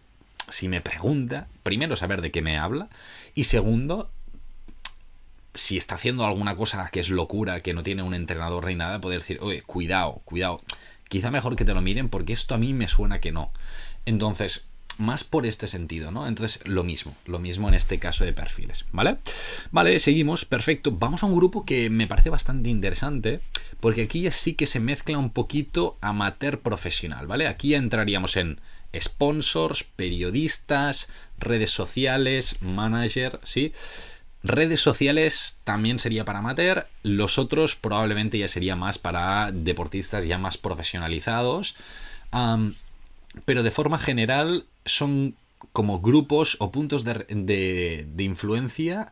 si 0.48 0.70
me 0.70 0.80
pregunta, 0.80 1.50
primero 1.64 1.98
saber 1.98 2.22
de 2.22 2.32
qué 2.32 2.42
me 2.42 2.58
habla 2.58 2.88
y 3.36 3.44
segundo, 3.44 4.10
si 5.54 5.76
está 5.76 5.96
haciendo 5.96 6.26
alguna 6.26 6.56
cosa 6.56 6.90
que 6.90 7.02
es 7.02 7.10
locura, 7.10 7.60
que 7.60 7.74
no 7.74 7.84
tiene 7.84 8.04
un 8.04 8.14
entrenador 8.14 8.68
ni 8.68 8.76
nada, 8.76 9.02
poder 9.02 9.20
decir, 9.20 9.40
oye, 9.42 9.64
cuidado, 9.64 10.22
cuidado, 10.24 10.62
quizá 11.10 11.30
mejor 11.30 11.58
que 11.58 11.66
te 11.66 11.74
lo 11.74 11.82
miren 11.82 12.08
porque 12.08 12.32
esto 12.32 12.56
a 12.56 12.58
mí 12.58 12.74
me 12.74 12.88
suena 12.88 13.20
que 13.20 13.34
no. 13.34 13.52
Entonces, 14.06 14.70
más 15.00 15.24
por 15.24 15.46
este 15.46 15.68
sentido, 15.68 16.12
¿no? 16.12 16.28
Entonces, 16.28 16.62
lo 16.66 16.84
mismo, 16.84 17.16
lo 17.26 17.40
mismo 17.40 17.68
en 17.70 17.74
este 17.74 17.98
caso 18.00 18.26
de 18.26 18.34
perfiles, 18.34 18.86
¿vale? 18.92 19.18
Vale, 19.72 20.00
seguimos, 20.00 20.46
perfecto. 20.46 20.92
Vamos 20.92 21.24
a 21.24 21.26
un 21.26 21.36
grupo 21.36 21.66
que 21.66 21.90
me 21.90 22.06
parece 22.06 22.30
bastante 22.30 22.70
interesante, 22.70 23.40
porque 23.80 24.04
aquí 24.04 24.22
ya 24.22 24.32
sí 24.32 24.54
que 24.54 24.68
se 24.68 24.80
mezcla 24.80 25.18
un 25.18 25.32
poquito 25.32 25.98
amateur 26.02 26.60
profesional, 26.60 27.28
¿vale? 27.28 27.48
Aquí 27.48 27.74
entraríamos 27.74 28.38
en 28.38 28.60
sponsors, 28.98 29.84
periodistas, 29.84 31.08
redes 31.38 31.72
sociales, 31.72 32.58
manager, 32.62 33.40
¿sí? 33.44 33.74
Redes 34.44 34.80
sociales 34.80 35.62
también 35.64 36.00
sería 36.00 36.26
para 36.26 36.40
amateur, 36.40 36.88
los 37.04 37.38
otros 37.38 37.76
probablemente 37.76 38.38
ya 38.38 38.48
sería 38.48 38.76
más 38.76 38.98
para 38.98 39.52
deportistas 39.52 40.26
ya 40.26 40.38
más 40.38 40.58
profesionalizados. 40.58 41.76
Pero 43.46 43.64
de 43.64 43.72
forma 43.72 44.00
general 44.00 44.66
son 44.86 45.36
como 45.72 46.02
grupos 46.02 46.58
o 46.60 46.72
puntos 46.72 47.04
de, 47.04 48.08
influencia 48.18 49.12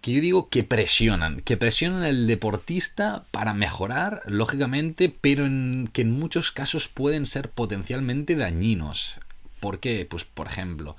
que 0.00 0.12
yo 0.12 0.20
digo 0.20 0.48
que 0.50 0.64
presionan, 0.64 1.40
que 1.40 1.56
presionan 1.56 2.02
al 2.02 2.26
deportista 2.26 3.24
para 3.30 3.54
mejorar, 3.54 4.20
lógicamente, 4.26 5.08
pero 5.08 5.44
que 5.92 6.02
en 6.02 6.10
muchos 6.10 6.50
casos 6.50 6.88
pueden 6.88 7.24
ser 7.24 7.48
potencialmente 7.48 8.36
dañinos. 8.36 9.18
¿Por 9.60 9.80
qué? 9.80 10.06
Pues 10.08 10.24
por 10.24 10.46
ejemplo, 10.46 10.94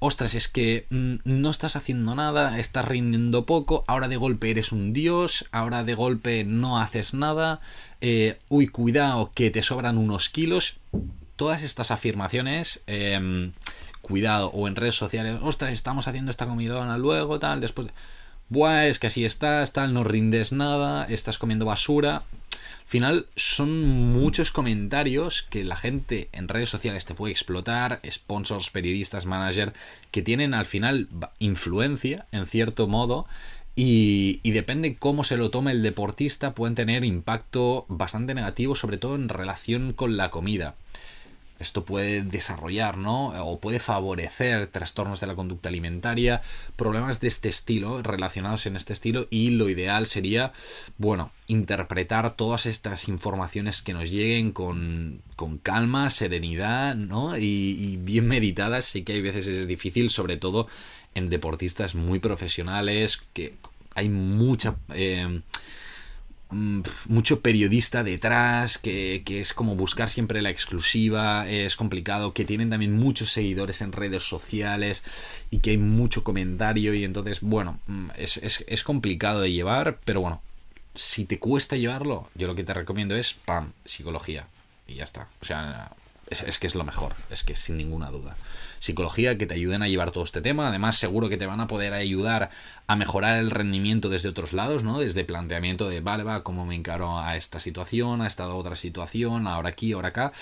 ostras, 0.00 0.34
es 0.34 0.48
que 0.48 0.86
mm, 0.90 1.16
no 1.24 1.50
estás 1.50 1.76
haciendo 1.76 2.16
nada, 2.16 2.58
estás 2.58 2.84
rindiendo 2.86 3.46
poco, 3.46 3.84
ahora 3.86 4.08
de 4.08 4.16
golpe 4.16 4.50
eres 4.50 4.72
un 4.72 4.92
dios, 4.92 5.44
ahora 5.52 5.84
de 5.84 5.94
golpe 5.94 6.42
no 6.42 6.80
haces 6.80 7.14
nada, 7.14 7.60
eh, 8.00 8.38
uy, 8.48 8.66
cuidado 8.66 9.30
que 9.34 9.52
te 9.52 9.62
sobran 9.62 9.98
unos 9.98 10.28
kilos 10.30 10.78
todas 11.38 11.62
estas 11.62 11.92
afirmaciones, 11.92 12.80
em, 12.88 13.52
cuidado, 14.02 14.48
o 14.48 14.66
en 14.66 14.74
redes 14.74 14.96
sociales, 14.96 15.38
ostras, 15.40 15.72
estamos 15.72 16.08
haciendo 16.08 16.32
esta 16.32 16.46
comidona 16.46 16.98
luego, 16.98 17.38
tal, 17.38 17.60
después, 17.60 17.88
buah, 18.48 18.86
es 18.88 18.98
que 18.98 19.06
así 19.06 19.24
estás, 19.24 19.72
tal, 19.72 19.94
no 19.94 20.02
rindes 20.02 20.52
nada, 20.52 21.04
estás 21.04 21.38
comiendo 21.38 21.64
basura. 21.64 22.16
Al 22.16 22.90
final 22.90 23.26
son 23.36 23.86
muchos 24.12 24.50
comentarios 24.50 25.42
que 25.42 25.62
la 25.62 25.76
gente 25.76 26.28
en 26.32 26.48
redes 26.48 26.70
sociales 26.70 27.04
te 27.04 27.14
puede 27.14 27.32
explotar, 27.32 28.00
sponsors, 28.10 28.70
periodistas, 28.70 29.24
manager, 29.24 29.72
que 30.10 30.22
tienen 30.22 30.54
al 30.54 30.66
final 30.66 31.06
influencia, 31.38 32.26
en 32.32 32.46
cierto 32.46 32.88
modo, 32.88 33.26
y, 33.76 34.40
y, 34.42 34.50
depende 34.50 34.96
cómo 34.96 35.22
se 35.22 35.36
lo 35.36 35.50
tome 35.50 35.70
el 35.70 35.84
deportista, 35.84 36.52
pueden 36.52 36.74
tener 36.74 37.04
impacto 37.04 37.86
bastante 37.88 38.34
negativo, 38.34 38.74
sobre 38.74 38.98
todo 38.98 39.14
en 39.14 39.28
relación 39.28 39.92
con 39.92 40.16
la 40.16 40.32
comida 40.32 40.74
esto 41.58 41.84
puede 41.84 42.22
desarrollar, 42.22 42.96
¿no? 42.96 43.28
O 43.44 43.60
puede 43.60 43.78
favorecer 43.78 44.68
trastornos 44.68 45.20
de 45.20 45.26
la 45.26 45.34
conducta 45.34 45.68
alimentaria, 45.68 46.40
problemas 46.76 47.20
de 47.20 47.28
este 47.28 47.48
estilo, 47.48 48.02
relacionados 48.02 48.66
en 48.66 48.76
este 48.76 48.92
estilo, 48.92 49.26
y 49.30 49.50
lo 49.50 49.68
ideal 49.68 50.06
sería, 50.06 50.52
bueno, 50.98 51.32
interpretar 51.46 52.36
todas 52.36 52.66
estas 52.66 53.08
informaciones 53.08 53.82
que 53.82 53.92
nos 53.92 54.10
lleguen 54.10 54.52
con, 54.52 55.22
con 55.36 55.58
calma, 55.58 56.10
serenidad, 56.10 56.94
¿no? 56.94 57.36
Y, 57.36 57.98
bien 57.98 58.26
meditadas, 58.26 58.84
sí 58.84 59.02
que 59.02 59.14
hay 59.14 59.22
veces 59.22 59.48
es 59.48 59.66
difícil, 59.66 60.10
sobre 60.10 60.36
todo 60.36 60.68
en 61.14 61.28
deportistas 61.28 61.94
muy 61.94 62.20
profesionales, 62.20 63.22
que 63.32 63.54
hay 63.94 64.08
mucha... 64.08 64.76
Eh, 64.94 65.40
mucho 66.50 67.40
periodista 67.40 68.02
detrás, 68.02 68.78
que, 68.78 69.22
es 69.26 69.52
como 69.52 69.76
buscar 69.76 70.08
siempre 70.08 70.42
la 70.42 70.50
exclusiva, 70.50 71.48
es 71.48 71.76
complicado, 71.76 72.32
que 72.32 72.44
tienen 72.44 72.70
también 72.70 72.92
muchos 72.92 73.30
seguidores 73.30 73.82
en 73.82 73.92
redes 73.92 74.22
sociales 74.22 75.02
y 75.50 75.58
que 75.58 75.70
hay 75.70 75.78
mucho 75.78 76.24
comentario 76.24 76.94
y 76.94 77.04
entonces, 77.04 77.40
bueno, 77.40 77.78
mm, 77.86 78.10
es, 78.16 78.64
es 78.66 78.82
complicado 78.82 79.40
de 79.40 79.52
llevar, 79.52 79.98
pero 80.04 80.20
bueno, 80.20 80.40
si 80.94 81.24
te 81.24 81.38
cuesta 81.38 81.76
llevarlo, 81.76 82.28
yo 82.34 82.46
lo 82.46 82.54
que 82.54 82.64
te 82.64 82.74
recomiendo 82.74 83.14
es, 83.14 83.34
¡pam!, 83.34 83.72
psicología. 83.84 84.46
Y 84.88 84.94
ya 84.94 85.04
está. 85.04 85.28
O 85.40 85.44
sea, 85.44 85.92
es, 86.30 86.58
que 86.58 86.66
es 86.66 86.74
lo 86.74 86.84
mejor, 86.84 87.14
es 87.30 87.44
que 87.44 87.54
sin 87.56 87.76
ninguna 87.76 88.10
duda. 88.10 88.36
Psicología 88.78 89.38
que 89.38 89.46
te 89.46 89.54
ayuden 89.54 89.82
a 89.82 89.88
llevar 89.88 90.10
todo 90.10 90.24
este 90.24 90.40
tema, 90.40 90.68
además 90.68 90.96
seguro 90.96 91.28
que 91.28 91.36
te 91.36 91.46
van 91.46 91.60
a 91.60 91.66
poder 91.66 91.94
ayudar 91.94 92.50
a 92.86 92.96
mejorar 92.96 93.38
el 93.38 93.50
rendimiento 93.50 94.08
desde 94.08 94.28
otros 94.28 94.52
lados, 94.52 94.84
¿no? 94.84 94.98
Desde 95.00 95.24
planteamiento 95.24 95.88
de, 95.88 96.00
vale, 96.00 96.22
va, 96.22 96.42
cómo 96.42 96.66
me 96.66 96.74
encaro 96.74 97.18
a 97.18 97.36
esta 97.36 97.60
situación, 97.60 98.22
a 98.22 98.26
esta 98.26 98.48
otra 98.48 98.76
situación, 98.76 99.46
ahora 99.46 99.70
aquí, 99.70 99.92
ahora 99.92 100.08
acá, 100.08 100.32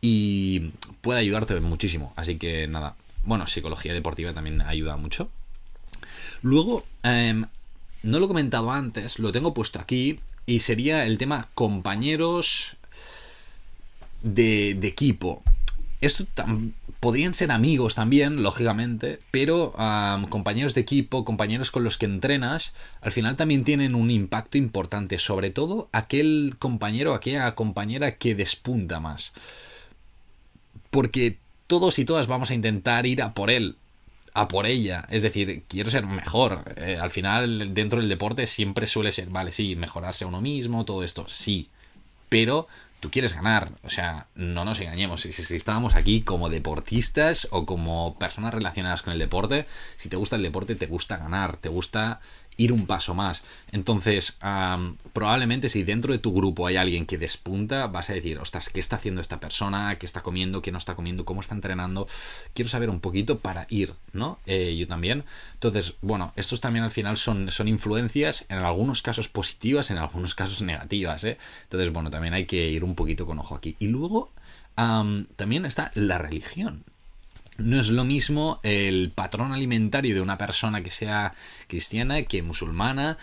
y 0.00 0.72
puede 1.00 1.20
ayudarte 1.20 1.58
muchísimo. 1.60 2.12
Así 2.16 2.36
que 2.36 2.66
nada, 2.66 2.96
bueno, 3.24 3.46
psicología 3.46 3.92
deportiva 3.92 4.32
también 4.32 4.60
ayuda 4.62 4.96
mucho. 4.96 5.30
Luego, 6.42 6.84
em, 7.02 7.46
no 8.02 8.18
lo 8.18 8.26
he 8.26 8.28
comentado 8.28 8.70
antes, 8.70 9.18
lo 9.18 9.32
tengo 9.32 9.54
puesto 9.54 9.78
aquí, 9.78 10.20
y 10.46 10.60
sería 10.60 11.06
el 11.06 11.16
tema 11.16 11.48
compañeros 11.54 12.76
de, 14.24 14.70
equipo. 14.82 15.42
Esto 16.00 16.26
podrían 17.00 17.34
ser 17.34 17.52
amigos 17.52 17.94
también, 17.94 18.42
lógicamente, 18.42 19.20
pero 19.30 19.72
compañeros 20.28 20.74
de 20.74 20.80
equipo, 20.80 21.24
compañeros 21.24 21.70
con 21.70 21.84
los 21.84 21.96
que 21.96 22.06
entrenas, 22.06 22.74
al 23.00 23.12
final 23.12 23.36
también 23.36 23.64
tienen 23.64 23.94
un 23.94 24.10
impacto 24.10 24.58
importante, 24.58 25.18
sobre 25.18 25.50
todo 25.50 25.88
aquel 25.92 26.56
compañero, 26.58 27.14
aquella 27.14 27.54
compañera 27.54 28.16
que 28.16 28.34
despunta 28.34 29.00
más. 29.00 29.32
Porque 30.90 31.38
todos 31.66 31.98
y 31.98 32.04
todas 32.04 32.26
vamos 32.26 32.50
a 32.50 32.54
intentar 32.54 33.06
ir 33.06 33.22
a 33.22 33.34
por 33.34 33.50
él. 33.50 33.76
a 34.36 34.48
por 34.48 34.66
ella. 34.66 35.06
Es 35.10 35.22
decir, 35.22 35.62
quiero 35.68 35.90
ser 35.90 36.06
mejor. 36.06 36.74
Eh, 36.76 36.98
al 37.00 37.12
final, 37.12 37.72
dentro 37.72 38.00
del 38.00 38.08
deporte 38.08 38.46
siempre 38.46 38.86
suele 38.86 39.12
ser, 39.12 39.28
vale, 39.28 39.52
sí, 39.52 39.76
mejorarse 39.76 40.24
a 40.24 40.26
uno 40.26 40.40
mismo, 40.40 40.84
todo 40.84 41.04
esto, 41.04 41.26
sí. 41.28 41.68
Pero 42.28 42.66
tú 43.04 43.10
quieres 43.10 43.34
ganar. 43.34 43.72
O 43.82 43.90
sea, 43.90 44.28
no 44.34 44.64
nos 44.64 44.80
engañemos. 44.80 45.20
Si, 45.20 45.32
si, 45.32 45.56
estábamos 45.56 45.94
aquí 45.94 46.22
como 46.22 46.48
deportistas 46.48 47.46
o 47.50 47.66
como 47.66 48.18
personas 48.18 48.54
relacionadas 48.54 49.02
con 49.02 49.12
el 49.12 49.18
deporte, 49.18 49.66
si 49.98 50.08
te 50.08 50.16
gusta 50.16 50.36
el 50.36 50.42
deporte, 50.42 50.74
te 50.74 50.86
gusta 50.86 51.18
ganar, 51.18 51.58
te 51.58 51.68
gusta 51.68 52.20
ir 52.56 52.72
un 52.72 52.86
paso 52.86 53.14
más. 53.14 53.44
Entonces, 53.72 54.38
probablemente 55.12 55.68
si 55.68 55.82
dentro 55.82 56.12
de 56.12 56.18
tu 56.18 56.32
grupo 56.32 56.66
hay 56.66 56.76
alguien 56.76 57.06
que 57.06 57.18
despunta, 57.18 57.86
vas 57.86 58.10
a 58.10 58.14
decir, 58.14 58.38
ostras, 58.38 58.68
¿qué 58.68 58.80
está 58.80 58.96
haciendo 58.96 59.20
esta 59.20 59.40
persona? 59.40 59.98
¿Qué 59.98 60.06
está 60.06 60.22
comiendo? 60.22 60.62
¿Qué 60.62 60.72
no 60.72 60.78
está 60.78 60.94
comiendo? 60.94 61.24
¿Cómo 61.24 61.40
está 61.40 61.54
entrenando? 61.54 62.06
Quiero 62.52 62.68
saber 62.68 62.90
un 62.90 63.00
poquito 63.00 63.40
para 63.40 63.66
ir, 63.70 63.94
¿no? 64.12 64.38
Eh, 64.46 64.76
yo 64.78 64.86
también. 64.86 65.24
Entonces, 65.54 65.94
bueno, 66.00 66.32
estos 66.36 66.60
también 66.60 66.84
al 66.84 66.90
final 66.90 67.16
son, 67.16 67.50
son 67.50 67.68
influencias, 67.68 68.46
en 68.48 68.58
algunos 68.58 69.02
casos 69.02 69.28
positivas, 69.28 69.90
en 69.90 69.98
algunos 69.98 70.34
casos 70.34 70.62
negativas, 70.62 71.24
¿eh? 71.24 71.38
Entonces, 71.64 71.92
bueno, 71.92 72.10
también 72.10 72.34
hay 72.34 72.46
que 72.46 72.68
ir 72.68 72.84
un 72.84 72.94
poquito 72.94 73.26
con 73.26 73.38
ojo 73.38 73.54
aquí. 73.54 73.76
Y 73.78 73.88
luego, 73.88 74.32
también 74.76 75.66
está 75.66 75.90
la 75.94 76.18
religión. 76.18 76.84
No 77.56 77.80
es 77.80 77.88
lo 77.88 78.04
mismo 78.04 78.58
el 78.64 79.12
patrón 79.14 79.52
alimentario 79.52 80.14
de 80.14 80.20
una 80.20 80.38
persona 80.38 80.82
que 80.82 80.90
sea 80.90 81.34
cristiana, 81.68 82.22
que 82.22 82.42
musulmana, 82.42 83.16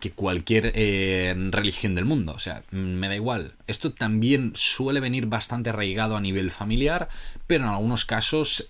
que 0.00 0.10
cualquier 0.10 0.72
eh, 0.74 1.34
religión 1.50 1.94
del 1.94 2.04
mundo. 2.04 2.32
O 2.32 2.38
sea, 2.38 2.62
me 2.70 3.08
da 3.08 3.14
igual. 3.14 3.54
Esto 3.66 3.92
también 3.92 4.52
suele 4.56 5.00
venir 5.00 5.26
bastante 5.26 5.70
arraigado 5.70 6.16
a 6.16 6.20
nivel 6.20 6.50
familiar, 6.50 7.08
pero 7.46 7.64
en 7.64 7.70
algunos 7.70 8.04
casos 8.04 8.68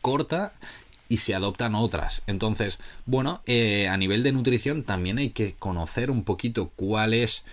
corta 0.00 0.52
y 1.08 1.18
se 1.18 1.34
adoptan 1.34 1.74
otras. 1.74 2.22
Entonces, 2.26 2.78
bueno, 3.06 3.42
eh, 3.46 3.86
a 3.88 3.96
nivel 3.96 4.22
de 4.22 4.32
nutrición 4.32 4.82
también 4.82 5.18
hay 5.18 5.30
que 5.30 5.54
conocer 5.54 6.10
un 6.10 6.24
poquito 6.24 6.70
cuál 6.74 7.14
es 7.14 7.44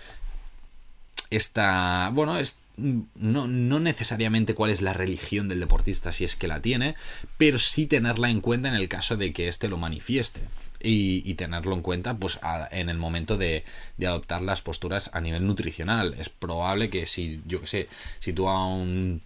esta, 1.30 2.10
bueno, 2.12 2.38
es, 2.38 2.58
no, 2.76 3.46
no, 3.46 3.80
necesariamente 3.80 4.54
cuál 4.54 4.70
es 4.70 4.80
la 4.80 4.92
religión 4.92 5.48
del 5.48 5.60
deportista, 5.60 6.12
si 6.12 6.24
es 6.24 6.36
que 6.36 6.48
la 6.48 6.60
tiene, 6.60 6.94
pero 7.36 7.58
sí 7.58 7.86
tenerla 7.86 8.30
en 8.30 8.40
cuenta 8.40 8.68
en 8.68 8.74
el 8.74 8.88
caso 8.88 9.16
de 9.16 9.32
que 9.32 9.48
éste 9.48 9.68
lo 9.68 9.76
manifieste. 9.76 10.40
Y, 10.82 11.34
tenerlo 11.34 11.74
en 11.74 11.82
cuenta 11.82 12.16
pues 12.16 12.40
en 12.70 12.88
el 12.88 12.96
momento 12.96 13.36
de, 13.36 13.64
adoptar 13.98 14.40
las 14.40 14.62
posturas 14.62 15.10
a 15.12 15.20
nivel 15.20 15.46
nutricional. 15.46 16.14
Es 16.18 16.30
probable 16.30 16.88
que 16.88 17.04
si, 17.04 17.42
yo 17.46 17.60
que 17.60 17.66
sé, 17.66 17.88
si 18.18 18.32
tú 18.32 18.48
a 18.48 18.66
un 18.66 19.20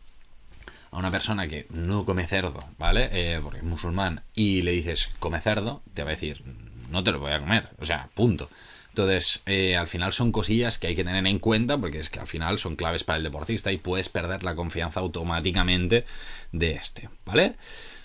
a 0.91 0.99
una 0.99 1.11
persona 1.11 1.49
que 1.49 1.67
no 1.71 2.05
come 2.05 2.27
cerdo, 2.27 2.61
¿vale? 2.79 3.09
Eh, 3.13 3.41
porque 3.43 3.59
es 3.59 3.65
musulmán, 3.65 4.23
y 4.35 4.63
le 4.63 4.71
dices 4.71 5.11
come 5.19 5.41
cerdo, 5.41 5.83
te 5.93 6.05
va 6.05 6.11
a 6.11 6.13
decir 6.13 6.43
no 6.91 7.03
te 7.03 7.13
lo 7.13 7.19
voy 7.19 7.33
a 7.33 7.41
comer, 7.41 7.69
o 7.81 7.85
sea, 7.85 8.09
punto. 8.15 8.49
Entonces, 8.95 9.43
eh, 9.47 9.77
al 9.77 9.89
final 9.89 10.13
son 10.13 10.31
cosillas 10.31 10.79
que 10.79 10.87
hay 10.87 10.95
que 10.95 11.03
tener 11.03 11.27
en 11.27 11.41
cuenta 11.41 11.77
porque 11.77 11.99
es 11.99 12.09
que 12.09 12.21
al 12.21 12.29
final 12.29 12.61
son 12.61 12.77
claves 12.77 13.03
para 13.03 13.17
el 13.17 13.25
deportista 13.25 13.73
y 13.73 13.77
puedes 13.77 14.09
perder 14.09 14.45
la 14.45 14.55
confianza 14.55 15.01
automáticamente 15.01 16.05
de 16.53 16.75
este, 16.75 17.09
¿vale? 17.27 17.57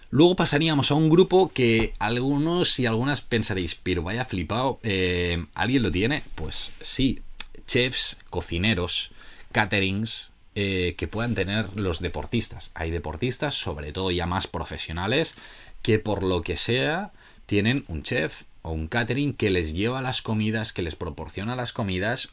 Luego 0.09 0.35
pasaríamos 0.35 0.89
a 0.89 0.95
un 0.95 1.07
grupo 1.07 1.51
que 1.53 1.93
algunos 1.99 2.79
y 2.79 2.87
algunas 2.87 3.21
pensaréis, 3.21 3.75
pero 3.75 4.01
vaya 4.01 4.25
flipado, 4.25 4.79
eh, 4.81 5.45
¿alguien 5.53 5.83
lo 5.83 5.91
tiene? 5.91 6.23
Pues 6.33 6.71
sí, 6.81 7.21
chefs, 7.67 8.17
cocineros, 8.31 9.11
caterings, 9.51 10.31
eh, 10.55 10.95
que 10.97 11.07
puedan 11.07 11.35
tener 11.35 11.67
los 11.75 11.99
deportistas. 11.99 12.71
Hay 12.73 12.89
deportistas, 12.89 13.53
sobre 13.53 13.91
todo 13.91 14.09
ya 14.09 14.25
más 14.25 14.47
profesionales, 14.47 15.35
que 15.83 15.99
por 15.99 16.23
lo 16.23 16.41
que 16.41 16.57
sea 16.57 17.11
tienen 17.45 17.85
un 17.87 18.01
chef 18.01 18.41
o 18.61 18.71
un 18.71 18.87
catering 18.87 19.33
que 19.33 19.49
les 19.49 19.73
lleva 19.73 20.01
las 20.01 20.21
comidas, 20.21 20.73
que 20.73 20.81
les 20.81 20.95
proporciona 20.95 21.55
las 21.55 21.73
comidas 21.73 22.29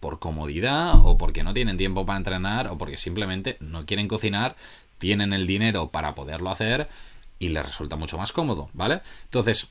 por 0.00 0.18
comodidad 0.18 0.94
o 1.04 1.18
porque 1.18 1.42
no 1.42 1.54
tienen 1.54 1.76
tiempo 1.76 2.06
para 2.06 2.18
entrenar 2.18 2.68
o 2.68 2.78
porque 2.78 2.96
simplemente 2.96 3.56
no 3.60 3.84
quieren 3.84 4.08
cocinar, 4.08 4.56
tienen 4.98 5.32
el 5.32 5.46
dinero 5.46 5.90
para 5.90 6.14
poderlo 6.14 6.50
hacer 6.50 6.88
y 7.38 7.50
les 7.50 7.66
resulta 7.66 7.96
mucho 7.96 8.16
más 8.16 8.32
cómodo, 8.32 8.70
¿vale? 8.72 9.02
Entonces, 9.24 9.68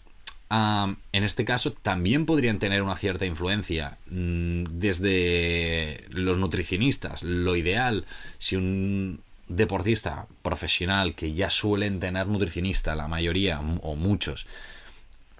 en 0.49 1.23
este 1.23 1.43
caso 1.43 1.71
también 1.71 2.25
podrían 2.25 2.59
tener 2.59 2.81
una 2.81 2.95
cierta 2.95 3.25
influencia 3.25 3.97
mm, 4.07 4.65
desde 4.69 6.05
los 6.09 6.37
nutricionistas. 6.37 7.23
Lo 7.23 7.55
ideal, 7.55 8.05
si 8.37 8.55
un 8.55 9.21
deportista 9.47 10.27
profesional 10.41 11.15
que 11.15 11.33
ya 11.33 11.49
suelen 11.49 11.99
tener 11.99 12.27
nutricionista, 12.27 12.95
la 12.95 13.07
mayoría 13.07 13.59
o 13.59 13.95
muchos, 13.95 14.47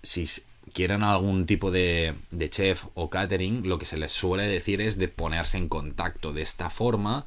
si 0.01 0.28
quieren 0.73 1.04
algún 1.04 1.45
tipo 1.45 1.71
de, 1.71 2.15
chef 2.49 2.86
o 2.93 3.10
catering, 3.10 3.67
lo 3.67 3.80
que 3.80 3.86
se 3.86 3.97
les 3.97 4.12
suele 4.12 4.43
decir 4.43 4.82
es 4.82 4.97
de 4.97 5.08
ponerse 5.08 5.58
en 5.58 5.69
contacto. 5.69 6.34
De 6.34 6.41
esta 6.41 6.69
forma, 6.69 7.25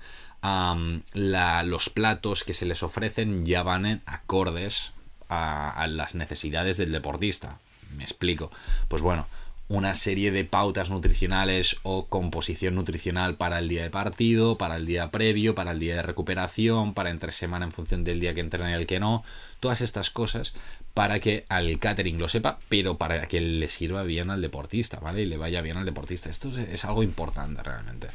los 1.14 1.90
platos 1.90 2.44
que 2.44 2.54
se 2.54 2.66
les 2.66 2.82
ofrecen 2.82 3.46
ya 3.46 3.62
van 3.62 3.86
en 3.86 4.02
acordes 4.06 4.92
a, 5.28 5.86
las 5.88 6.14
necesidades 6.14 6.76
del 6.76 6.92
deportista. 6.92 7.58
Me 7.96 8.04
explico. 8.04 8.50
Pues 8.88 9.02
bueno, 9.02 9.26
una 9.68 9.94
serie 9.94 10.30
de 10.30 10.44
pautas 10.44 10.90
nutricionales 10.90 11.76
o 11.82 12.06
composición 12.06 12.74
nutricional 12.74 13.36
para 13.36 13.58
el 13.58 13.68
día 13.68 13.82
de 13.82 13.90
partido, 13.90 14.56
para 14.56 14.76
el 14.76 14.86
día 14.86 15.10
previo, 15.10 15.54
para 15.54 15.72
el 15.72 15.78
día 15.78 15.96
de 15.96 16.02
recuperación, 16.02 16.94
para 16.94 17.10
entre 17.10 17.32
semana 17.32 17.66
en 17.66 17.72
función 17.72 18.04
del 18.04 18.20
día 18.20 18.34
que 18.34 18.40
entrena 18.40 18.70
y 18.70 18.74
el 18.74 18.86
que 18.86 19.00
no, 19.00 19.24
todas 19.60 19.80
estas 19.82 20.10
cosas 20.10 20.54
para 20.98 21.20
que 21.20 21.44
al 21.48 21.78
catering 21.78 22.18
lo 22.18 22.26
sepa, 22.26 22.58
pero 22.68 22.98
para 22.98 23.28
que 23.28 23.40
le 23.40 23.68
sirva 23.68 24.02
bien 24.02 24.30
al 24.30 24.42
deportista, 24.42 24.98
¿vale? 24.98 25.22
Y 25.22 25.26
le 25.26 25.36
vaya 25.36 25.60
bien 25.60 25.76
al 25.76 25.84
deportista. 25.84 26.28
Esto 26.28 26.50
es 26.58 26.84
algo 26.84 27.04
importante 27.04 27.62
realmente. 27.62 28.08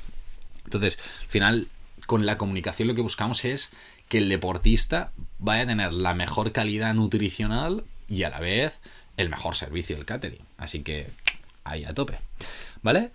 Entonces, 0.65 1.00
al 1.22 1.28
final, 1.30 1.67
con 2.08 2.26
la 2.26 2.36
comunicación 2.36 2.89
lo 2.89 2.93
que 2.93 3.00
buscamos 3.02 3.46
es 3.46 3.69
que 4.10 4.17
el 4.17 4.28
deportista 4.28 5.13
vaya 5.39 5.63
a 5.63 5.67
tener 5.67 5.93
la 5.93 6.13
mejor 6.13 6.52
calidad 6.52 6.93
nutricional 6.93 7.86
y 8.10 8.24
a 8.24 8.30
la 8.30 8.41
vez 8.41 8.82
el 9.15 9.30
mejor 9.30 9.56
servicio 9.56 9.96
del 9.96 10.04
catering. 10.04 10.43
Así 10.58 10.82
que 10.82 11.08
ahí 11.63 11.86
a 11.86 11.93
tope. 11.93 12.17
¿Vale? 12.82 13.12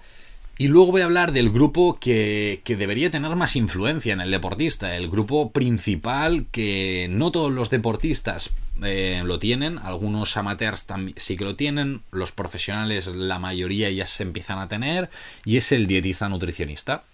Y 0.60 0.68
luego 0.68 0.92
voy 0.92 1.02
a 1.02 1.04
hablar 1.04 1.32
del 1.32 1.50
grupo 1.50 1.98
que, 2.00 2.62
debería 2.66 3.10
tener 3.10 3.36
más 3.36 3.54
influencia 3.54 4.12
en 4.12 4.22
el 4.22 4.30
deportista, 4.30 4.96
el 4.96 5.10
grupo 5.10 5.52
principal 5.52 6.46
que 6.50 7.06
no 7.10 7.30
todos 7.30 7.52
los 7.52 7.68
deportistas 7.68 8.50
eh, 8.82 9.22
lo 9.24 9.38
tienen, 9.38 9.78
algunos 9.78 10.36
amateurs 10.36 10.86
también 10.86 11.16
sí 11.18 11.36
que 11.36 11.44
lo 11.44 11.56
tienen, 11.56 12.02
los 12.10 12.32
profesionales 12.32 13.08
la 13.08 13.38
mayoría 13.38 13.90
ya 13.90 14.06
se 14.06 14.22
empiezan 14.22 14.58
a 14.58 14.68
tener, 14.68 15.10
y 15.44 15.56
es 15.56 15.72
el 15.72 15.86
dietista 15.86 16.28
nutricionista. 16.28 17.04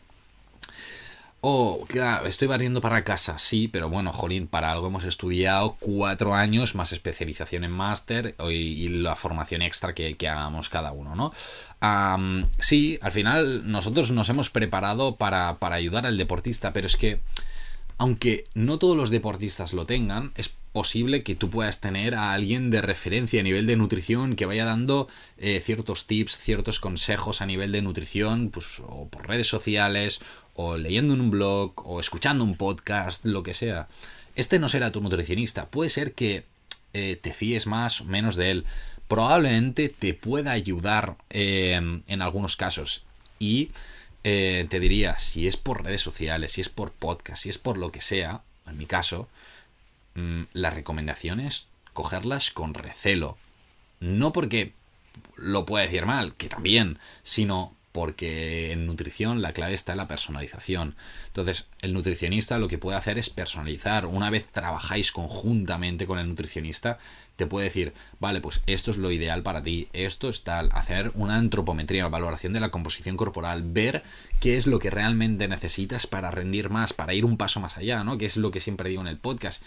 Oh, 1.47 1.85
claro, 1.87 2.27
estoy 2.27 2.49
barriendo 2.49 2.81
para 2.81 3.05
casa, 3.05 3.39
sí, 3.39 3.69
pero 3.69 3.91
bueno, 3.91 4.13
jolín, 4.13 4.47
para 4.47 4.73
algo 4.73 4.87
hemos 4.87 5.05
estudiado 5.05 5.77
cuatro 5.79 6.35
años 6.35 6.75
más 6.75 6.93
especialización 6.93 7.65
en 7.65 7.71
máster 7.71 8.35
y, 8.49 8.89
la 8.89 9.15
formación 9.15 9.61
extra 9.61 9.95
que, 9.95 10.17
hagamos 10.27 10.71
cada 10.71 10.93
uno, 10.93 11.15
¿no? 11.15 11.33
sí, 12.59 12.99
al 13.03 13.13
final 13.13 13.71
nosotros 13.71 14.11
nos 14.11 14.31
hemos 14.31 14.49
preparado 14.49 15.17
para, 15.17 15.59
para 15.59 15.77
ayudar 15.77 16.07
al 16.07 16.17
deportista, 16.17 16.73
pero 16.73 16.87
es 16.87 16.97
que 16.97 17.21
aunque 17.99 18.47
no 18.55 18.79
todos 18.79 18.97
los 18.97 19.11
deportistas 19.11 19.75
lo 19.75 19.85
tengan, 19.85 20.33
es 20.37 20.55
posible 20.75 21.23
que 21.23 21.35
tú 21.35 21.49
puedas 21.49 21.81
tener 21.81 22.15
a 22.15 22.35
alguien 22.35 22.69
de 22.69 22.83
referencia 22.83 23.41
a 23.41 23.43
nivel 23.43 23.65
de 23.65 23.77
nutrición 23.77 24.37
que 24.37 24.45
vaya 24.45 24.67
dando 24.67 25.09
eh, 25.39 25.61
ciertos 25.61 26.07
tips, 26.07 26.37
ciertos 26.37 26.81
consejos 26.81 27.41
a 27.41 27.47
nivel 27.47 27.73
de 27.73 27.81
nutrición, 27.81 28.51
pues 28.51 28.81
o 28.81 29.09
por 29.09 29.27
redes 29.27 29.47
sociales, 29.47 30.21
o 30.53 30.77
leyendo 30.77 31.15
en 31.15 31.23
un 31.23 31.31
blog, 31.31 31.73
o 31.87 32.01
escuchando 32.01 32.45
un 32.45 32.57
podcast, 32.57 33.25
lo 33.25 33.43
que 33.43 33.55
sea. 33.55 33.89
Este 34.35 34.59
no 34.59 34.69
será 34.69 34.93
tu 34.93 35.01
nutricionista, 35.01 35.67
puede 35.67 35.89
ser 35.89 36.13
que 36.13 36.45
eh, 36.93 37.17
te 37.23 37.33
fíes 37.33 37.67
más 37.67 38.03
o 38.03 38.05
menos 38.05 38.37
de 38.37 38.51
él. 38.51 38.65
Probablemente 39.09 39.89
te 39.89 40.13
pueda 40.13 40.51
ayudar 40.51 41.17
eh, 41.31 41.81
en 42.07 42.23
algunos 42.23 42.57
casos. 42.57 43.05
Y 43.39 43.71
eh, 44.25 44.67
te 44.71 44.81
diría, 44.81 45.19
si 45.19 45.47
es 45.47 45.59
por 45.59 45.85
redes 45.85 46.01
sociales, 46.01 46.53
si 46.53 46.63
es 46.63 46.71
por 46.71 46.93
podcast, 46.93 47.43
si 47.43 47.51
es 47.51 47.59
por 47.59 47.77
lo 47.77 47.93
que 47.93 48.01
sea, 48.01 48.41
en 48.67 48.79
mi 48.79 48.87
caso, 48.87 49.29
las 50.15 50.75
recomendaciones 50.75 51.69
cogerlas 51.93 52.51
con 52.51 52.75
recelo. 52.75 53.39
No 54.01 54.33
porque 54.33 54.73
lo 55.37 55.65
pueda 55.65 55.85
decir 55.85 56.07
mal, 56.07 56.35
que 56.35 56.49
también, 56.49 56.99
sino 57.23 57.75
porque 57.93 58.73
en 58.73 58.87
nutrición 58.87 59.41
la 59.41 59.53
clave 59.53 59.75
está 59.75 59.93
en 59.93 59.99
la 59.99 60.09
personalización. 60.09 60.97
Entonces, 61.29 61.69
el 61.81 61.93
nutricionista 61.93 62.59
lo 62.59 62.67
que 62.67 62.77
puede 62.77 62.99
hacer 62.99 63.19
es 63.19 63.31
personalizar. 63.31 64.07
Una 64.07 64.31
vez 64.31 64.49
trabajáis 64.49 65.13
conjuntamente 65.13 66.05
con 66.05 66.19
el 66.19 66.29
nutricionista, 66.29 66.99
te 67.37 67.47
puede 67.47 67.65
decir, 67.65 67.93
vale, 68.21 68.41
pues 68.41 68.63
esto 68.67 68.91
es 68.91 68.97
lo 68.97 69.11
ideal 69.11 69.43
para 69.43 69.63
ti, 69.63 69.89
esto 69.93 70.29
es 70.29 70.45
tal, 70.45 70.69
hacer 70.73 71.11
una 71.15 71.37
antropometría, 71.37 72.07
valoración 72.09 72.53
de 72.53 72.61
la 72.61 72.71
composición 72.71 73.17
corporal, 73.17 73.63
ver 73.65 74.03
qué 74.41 74.57
es 74.57 74.67
lo 74.67 74.79
que 74.79 74.91
realmente 74.91 75.49
necesitas 75.49 76.07
para 76.07 76.31
rendir 76.31 76.71
más, 76.71 76.93
para 76.93 77.15
ir 77.15 77.25
un 77.25 77.37
paso 77.37 77.61
más 77.61 77.77
allá, 77.77 78.05
¿no? 78.05 78.19
Que 78.19 78.27
es 78.27 78.37
lo 78.37 78.51
que 78.51 78.61
siempre 78.61 78.89
digo 78.89 79.03
en 79.03 79.09
el 79.09 79.19
podcast. 79.19 79.63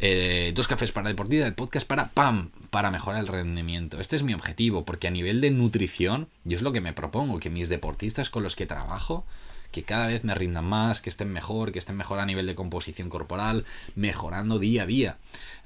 Eh, 0.00 0.52
dos 0.54 0.66
cafés 0.66 0.90
para 0.90 1.08
deportiva, 1.08 1.46
el 1.46 1.54
podcast 1.54 1.86
para 1.86 2.08
¡pam! 2.08 2.50
para 2.70 2.90
mejorar 2.90 3.20
el 3.20 3.28
rendimiento. 3.28 4.00
Este 4.00 4.16
es 4.16 4.24
mi 4.24 4.34
objetivo, 4.34 4.84
porque 4.84 5.06
a 5.06 5.12
nivel 5.12 5.40
de 5.40 5.52
nutrición, 5.52 6.26
yo 6.44 6.56
es 6.56 6.62
lo 6.62 6.72
que 6.72 6.80
me 6.80 6.92
propongo, 6.92 7.38
que 7.38 7.50
mis 7.50 7.68
deportistas 7.68 8.28
con 8.28 8.42
los 8.42 8.56
que 8.56 8.66
trabajo, 8.66 9.24
que 9.72 9.82
cada 9.82 10.06
vez 10.06 10.22
me 10.22 10.34
rindan 10.34 10.64
más, 10.64 11.00
que 11.00 11.10
estén 11.10 11.32
mejor, 11.32 11.72
que 11.72 11.78
estén 11.80 11.96
mejor 11.96 12.20
a 12.20 12.26
nivel 12.26 12.46
de 12.46 12.54
composición 12.54 13.08
corporal, 13.08 13.64
mejorando 13.96 14.58
día 14.58 14.84
a 14.84 14.86
día. 14.86 15.16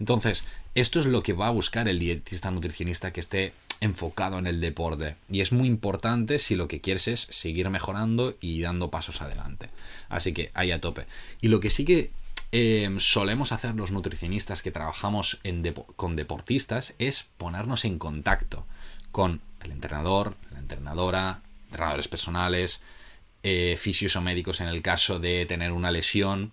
Entonces, 0.00 0.44
esto 0.74 1.00
es 1.00 1.06
lo 1.06 1.22
que 1.22 1.32
va 1.32 1.48
a 1.48 1.50
buscar 1.50 1.88
el 1.88 1.98
dietista 1.98 2.50
nutricionista 2.50 3.12
que 3.12 3.20
esté 3.20 3.52
enfocado 3.80 4.38
en 4.38 4.46
el 4.46 4.60
deporte. 4.60 5.16
Y 5.30 5.40
es 5.40 5.52
muy 5.52 5.68
importante 5.68 6.38
si 6.38 6.54
lo 6.54 6.68
que 6.68 6.80
quieres 6.80 7.08
es 7.08 7.20
seguir 7.20 7.68
mejorando 7.68 8.36
y 8.40 8.62
dando 8.62 8.90
pasos 8.90 9.20
adelante. 9.20 9.68
Así 10.08 10.32
que 10.32 10.50
ahí 10.54 10.70
a 10.70 10.80
tope. 10.80 11.06
Y 11.40 11.48
lo 11.48 11.60
que 11.60 11.70
sí 11.70 11.84
que 11.84 12.10
eh, 12.52 12.94
solemos 12.98 13.52
hacer 13.52 13.74
los 13.74 13.90
nutricionistas 13.90 14.62
que 14.62 14.70
trabajamos 14.70 15.40
con 15.96 16.16
deportistas 16.16 16.94
es 16.98 17.24
ponernos 17.36 17.84
en 17.84 17.98
contacto 17.98 18.64
con 19.12 19.40
el 19.62 19.72
entrenador, 19.72 20.36
la 20.52 20.60
entrenadora, 20.60 21.40
entrenadores 21.66 22.08
personales, 22.08 22.80
eh, 23.48 23.76
fisios 23.76 24.16
o 24.16 24.20
médicos 24.20 24.60
en 24.60 24.66
el 24.66 24.82
caso 24.82 25.20
de 25.20 25.46
tener 25.46 25.70
una 25.70 25.92
lesión. 25.92 26.50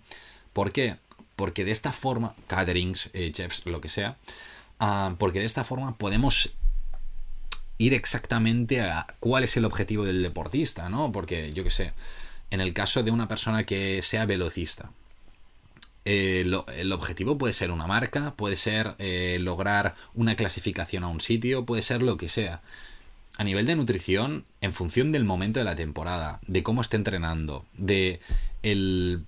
¿Por 0.52 0.70
qué? 0.70 0.94
Porque 1.34 1.64
de 1.64 1.72
esta 1.72 1.90
forma, 1.90 2.36
caterings, 2.46 3.10
eh, 3.14 3.32
chefs, 3.32 3.66
lo 3.66 3.80
que 3.80 3.88
sea, 3.88 4.16
ah, 4.78 5.16
porque 5.18 5.40
de 5.40 5.44
esta 5.44 5.64
forma 5.64 5.98
podemos 5.98 6.54
ir 7.78 7.94
exactamente 7.94 8.80
a 8.80 9.08
cuál 9.18 9.42
es 9.42 9.56
el 9.56 9.64
objetivo 9.64 10.04
del 10.04 10.22
deportista, 10.22 10.88
¿no? 10.88 11.10
Porque 11.10 11.52
yo 11.52 11.64
qué 11.64 11.70
sé, 11.70 11.94
en 12.52 12.60
el 12.60 12.72
caso 12.72 13.02
de 13.02 13.10
una 13.10 13.26
persona 13.26 13.64
que 13.64 14.00
sea 14.00 14.24
velocista, 14.24 14.92
eh, 16.04 16.48
el 16.76 16.92
objetivo 16.92 17.36
puede 17.36 17.54
ser 17.54 17.72
una 17.72 17.88
marca, 17.88 18.34
puede 18.36 18.54
ser 18.54 18.94
lograr 19.40 19.96
una 20.14 20.36
clasificación 20.36 21.02
a 21.02 21.08
un 21.08 21.20
sitio, 21.20 21.66
puede 21.66 21.82
ser 21.82 22.02
lo 22.02 22.16
que 22.16 22.28
sea 22.28 22.62
a 23.36 23.44
nivel 23.44 23.66
de 23.66 23.76
nutrición, 23.76 24.44
en 24.60 24.72
función 24.72 25.12
del 25.12 25.24
momento 25.24 25.60
de 25.60 25.64
la 25.64 25.76
temporada, 25.76 26.40
de 26.46 26.62
cómo 26.62 26.80
esté 26.80 26.96
entrenando, 26.96 27.64
de 27.76 28.20
el, 28.62 29.24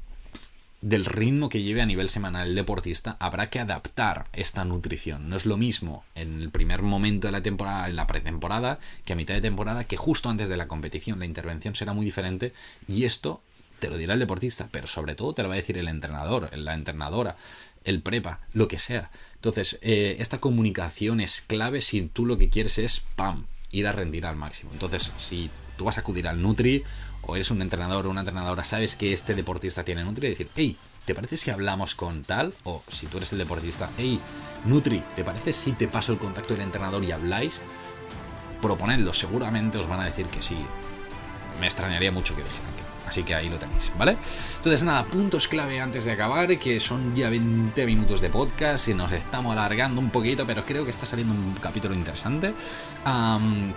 del 0.81 1.05
ritmo 1.05 1.49
que 1.49 1.63
lleve 1.63 1.83
a 1.83 1.87
nivel 1.87 2.09
semanal 2.09 2.49
el 2.49 2.55
deportista, 2.55 3.17
habrá 3.19 3.51
que 3.51 3.59
adaptar 3.59 4.27
esta 4.33 4.65
nutrición. 4.65 5.29
No 5.29 5.37
es 5.37 5.47
lo 5.47 5.57
mismo 5.57 6.05
en 6.15 6.41
el 6.41 6.51
primer 6.51 6.83
momento 6.83 7.27
de 7.27 7.33
la 7.33 7.43
temporada, 7.43 7.89
en 7.89 7.97
la 7.97 8.07
pretemporada, 8.07 8.79
que 9.05 9.13
a 9.13 9.17
mitad 9.17 9.35
de 9.35 9.41
temporada, 9.41 9.85
que 9.85 9.97
justo 9.97 10.29
antes 10.29 10.49
de 10.49 10.57
la 10.57 10.69
competición. 10.69 11.19
La 11.19 11.27
intervención 11.27 11.75
será 11.75 11.93
muy 11.93 12.05
diferente 12.05 12.53
y 12.87 13.05
esto 13.05 13.43
te 13.81 13.91
lo 13.91 13.99
dirá 13.99 14.15
el 14.15 14.21
deportista, 14.21 14.69
pero 14.71 14.87
sobre 14.87 15.15
todo 15.15 15.35
te 15.35 15.43
lo 15.43 15.49
va 15.49 15.55
a 15.55 15.59
decir 15.59 15.77
el 15.77 15.89
entrenador, 15.89 16.57
la 16.57 16.75
entrenadora, 16.75 17.37
el 17.85 18.03
prepa, 18.03 18.41
lo 18.53 18.69
que 18.69 18.79
sea. 18.79 19.11
Entonces, 19.35 19.79
eh, 19.83 20.17
esta 20.21 20.39
comunicación 20.39 21.21
es 21.21 21.41
clave 21.41 21.81
si 21.81 22.03
tú 22.03 22.25
lo 22.25 22.39
que 22.39 22.49
quieres 22.49 22.79
es, 22.79 23.01
¡pam!, 23.17 23.47
ir 23.71 23.87
a 23.87 23.93
rendir 23.93 24.27
al 24.27 24.37
máximo. 24.37 24.71
Entonces, 24.73 25.13
si 25.19 25.51
tú 25.77 25.85
vas 25.85 25.99
a 25.99 26.01
acudir 26.01 26.29
al 26.29 26.41
Nutri 26.41 26.85
o 27.23 27.37
eres 27.37 27.51
un 27.51 27.63
entrenador 27.63 28.07
o 28.07 28.11
una 28.11 28.21
entrenadora, 28.21 28.65
sabes 28.65 28.95
que 28.97 29.13
este 29.13 29.35
deportista 29.35 29.85
tiene 29.85 30.05
Nutri 30.05 30.27
y 30.27 30.31
decir, 30.31 30.49
hey, 30.57 30.77
¿te 31.05 31.15
parece 31.15 31.37
si 31.37 31.51
hablamos 31.51 31.95
con 31.95 32.23
tal? 32.23 32.55
O 32.65 32.83
si 32.89 33.07
tú 33.07 33.19
eres 33.19 33.33
el 33.33 33.39
deportista, 33.39 33.91
hey, 33.99 34.21
Nutri, 34.65 35.03
¿te 35.15 35.25
parece 35.25 35.53
si 35.53 35.73
te 35.73 35.89
paso 35.89 36.13
el 36.13 36.19
contacto 36.19 36.55
del 36.55 36.63
entrenador 36.63 37.05
y 37.05 37.13
habláis? 37.13 37.61
Proponedlo, 38.63 39.13
seguramente 39.13 39.79
os 39.79 39.89
van 39.89 40.01
a 40.01 40.07
decir 40.07 40.27
que 40.27 40.43
sí. 40.43 40.57
Me 41.61 41.67
extrañaría 41.67 42.13
mucho 42.13 42.35
que 42.35 42.43
dijeran 42.43 42.77
Así 43.07 43.23
que 43.23 43.35
ahí 43.35 43.49
lo 43.49 43.59
tenéis, 43.59 43.93
¿vale? 43.97 44.17
Entonces 44.57 44.83
nada, 44.83 45.05
puntos 45.05 45.47
clave 45.47 45.81
antes 45.81 46.05
de 46.05 46.13
acabar, 46.13 46.59
que 46.59 46.81
son 46.81 47.15
ya 47.15 47.31
20 47.31 47.87
minutos 47.87 48.21
de 48.21 48.31
podcast 48.31 48.89
y 48.89 48.95
nos 48.95 49.13
estamos 49.13 49.53
alargando 49.53 50.01
un 50.01 50.11
poquito, 50.11 50.45
pero 50.47 50.65
creo 50.65 50.85
que 50.85 50.91
está 50.91 51.07
saliendo 51.07 51.33
un 51.33 51.55
capítulo 51.61 51.95
interesante. 51.95 52.53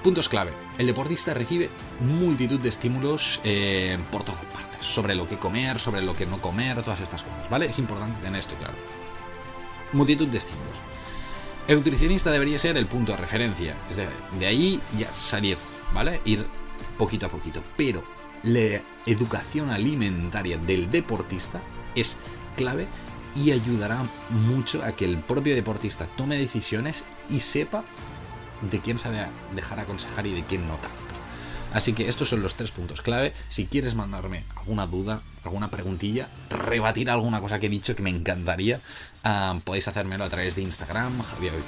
puntos 0.04 0.30
clave. 0.30 0.54
El 0.78 0.88
deportista 0.88 1.34
recibe 1.34 1.70
multitud 2.00 2.60
de 2.60 2.70
estímulos 2.70 3.40
eh, 3.44 3.98
por 4.12 4.24
todas 4.24 4.44
partes, 4.46 4.86
sobre 4.86 5.14
lo 5.14 5.28
que 5.28 5.38
comer, 5.38 5.80
sobre 5.80 6.02
lo 6.02 6.16
que 6.16 6.26
no 6.26 6.40
comer, 6.40 6.82
todas 6.82 7.02
estas 7.02 7.24
cosas, 7.24 7.50
¿vale? 7.50 7.68
Es 7.68 7.78
importante 7.78 8.20
tener 8.22 8.40
esto 8.40 8.56
claro. 8.56 8.74
Multitud 9.94 10.28
de 10.28 10.38
estímulos. 10.40 10.78
El 11.68 11.78
nutricionista 11.78 12.32
debería 12.32 12.58
ser 12.58 12.78
el 12.78 12.88
punto 12.88 13.12
de 13.12 13.20
referencia, 13.20 13.76
es 13.90 13.96
de, 13.96 14.08
de 14.40 14.48
ahí 14.48 14.80
ya 14.98 15.14
salir, 15.14 15.58
¿vale? 15.94 16.20
Ir 16.26 16.48
poquito 16.98 17.28
a 17.28 17.30
poquito, 17.30 17.64
pero 17.78 18.04
la 18.44 18.82
educación 19.06 19.70
alimentaria 19.70 20.58
del 20.58 20.90
deportista 20.90 21.62
es 21.96 22.18
clave 22.56 22.88
y 23.36 23.52
ayudará 23.52 24.00
mucho 24.30 24.84
a 24.84 24.94
que 24.94 25.06
el 25.06 25.20
propio 25.20 25.56
deportista 25.56 26.08
tome 26.18 26.38
decisiones 26.38 27.06
y 27.30 27.40
sepa 27.40 27.84
de 28.70 28.80
quién 28.80 28.98
sabe 28.98 29.26
dejar 29.56 29.80
aconsejar 29.80 30.28
y 30.28 30.34
de 30.34 30.44
quién 30.44 30.68
no 30.68 30.76
tanto. 30.76 31.19
Así 31.74 31.94
que 31.94 32.10
estos 32.10 32.30
son 32.30 32.42
los 32.42 32.56
tres 32.56 32.72
puntos 32.72 33.02
clave. 33.02 33.34
Si 33.48 33.66
quieres 33.66 33.96
mandarme 33.96 34.44
alguna 34.56 34.88
duda, 34.88 35.22
alguna 35.44 35.70
preguntilla, 35.70 36.30
rebatir 36.50 37.10
alguna 37.10 37.42
cosa 37.42 37.60
que 37.60 37.66
he 37.68 37.70
dicho 37.70 37.96
que 37.96 38.04
me 38.04 38.10
encantaría, 38.10 38.80
ah, 39.24 39.58
podéis 39.64 39.88
hacérmelo 39.88 40.24
a 40.24 40.30
través 40.30 40.56
de 40.56 40.64
Instagram, 40.64 41.22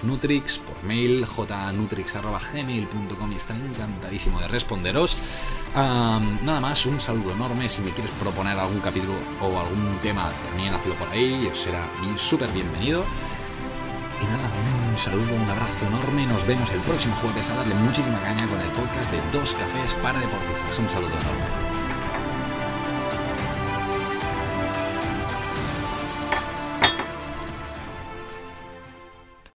Nutrix, 0.03 0.57
por 0.59 0.83
mail, 0.83 1.25
jnutrix.gmail.com 1.25 3.31
y 3.31 3.35
estaré 3.35 3.59
encantadísimo 3.59 4.39
de 4.41 4.47
responderos. 4.47 5.17
Ah, 5.75 6.19
nada 6.43 6.59
más, 6.59 6.85
un 6.85 6.99
saludo 6.99 7.33
enorme. 7.33 7.69
Si 7.69 7.81
me 7.81 7.91
quieres 7.91 8.11
proponer 8.19 8.57
algún 8.57 8.81
capítulo 8.81 9.13
o 9.41 9.59
algún 9.59 9.97
tema, 10.01 10.31
también 10.49 10.73
hazlo 10.73 10.95
por 10.95 11.07
ahí, 11.09 11.47
os 11.47 11.59
será 11.59 11.87
súper 12.17 12.51
bienvenido. 12.51 13.05
Y 14.21 14.25
nada, 14.25 14.49
un 14.91 14.97
saludo, 14.97 15.33
un 15.33 15.49
abrazo 15.49 15.85
enorme. 15.87 16.25
Nos 16.27 16.45
vemos 16.45 16.69
el 16.71 16.79
próximo 16.81 17.15
jueves 17.15 17.49
a 17.49 17.55
darle 17.55 17.73
muchísima 17.75 18.19
caña 18.19 18.47
con 18.47 18.61
el 18.61 18.69
podcast 18.69 19.11
de 19.11 19.19
Dos 19.31 19.53
Cafés 19.55 19.93
para 19.95 20.19
Deportistas. 20.19 20.77
Un 20.77 20.89
saludo 20.89 21.09
enorme. 21.09 21.70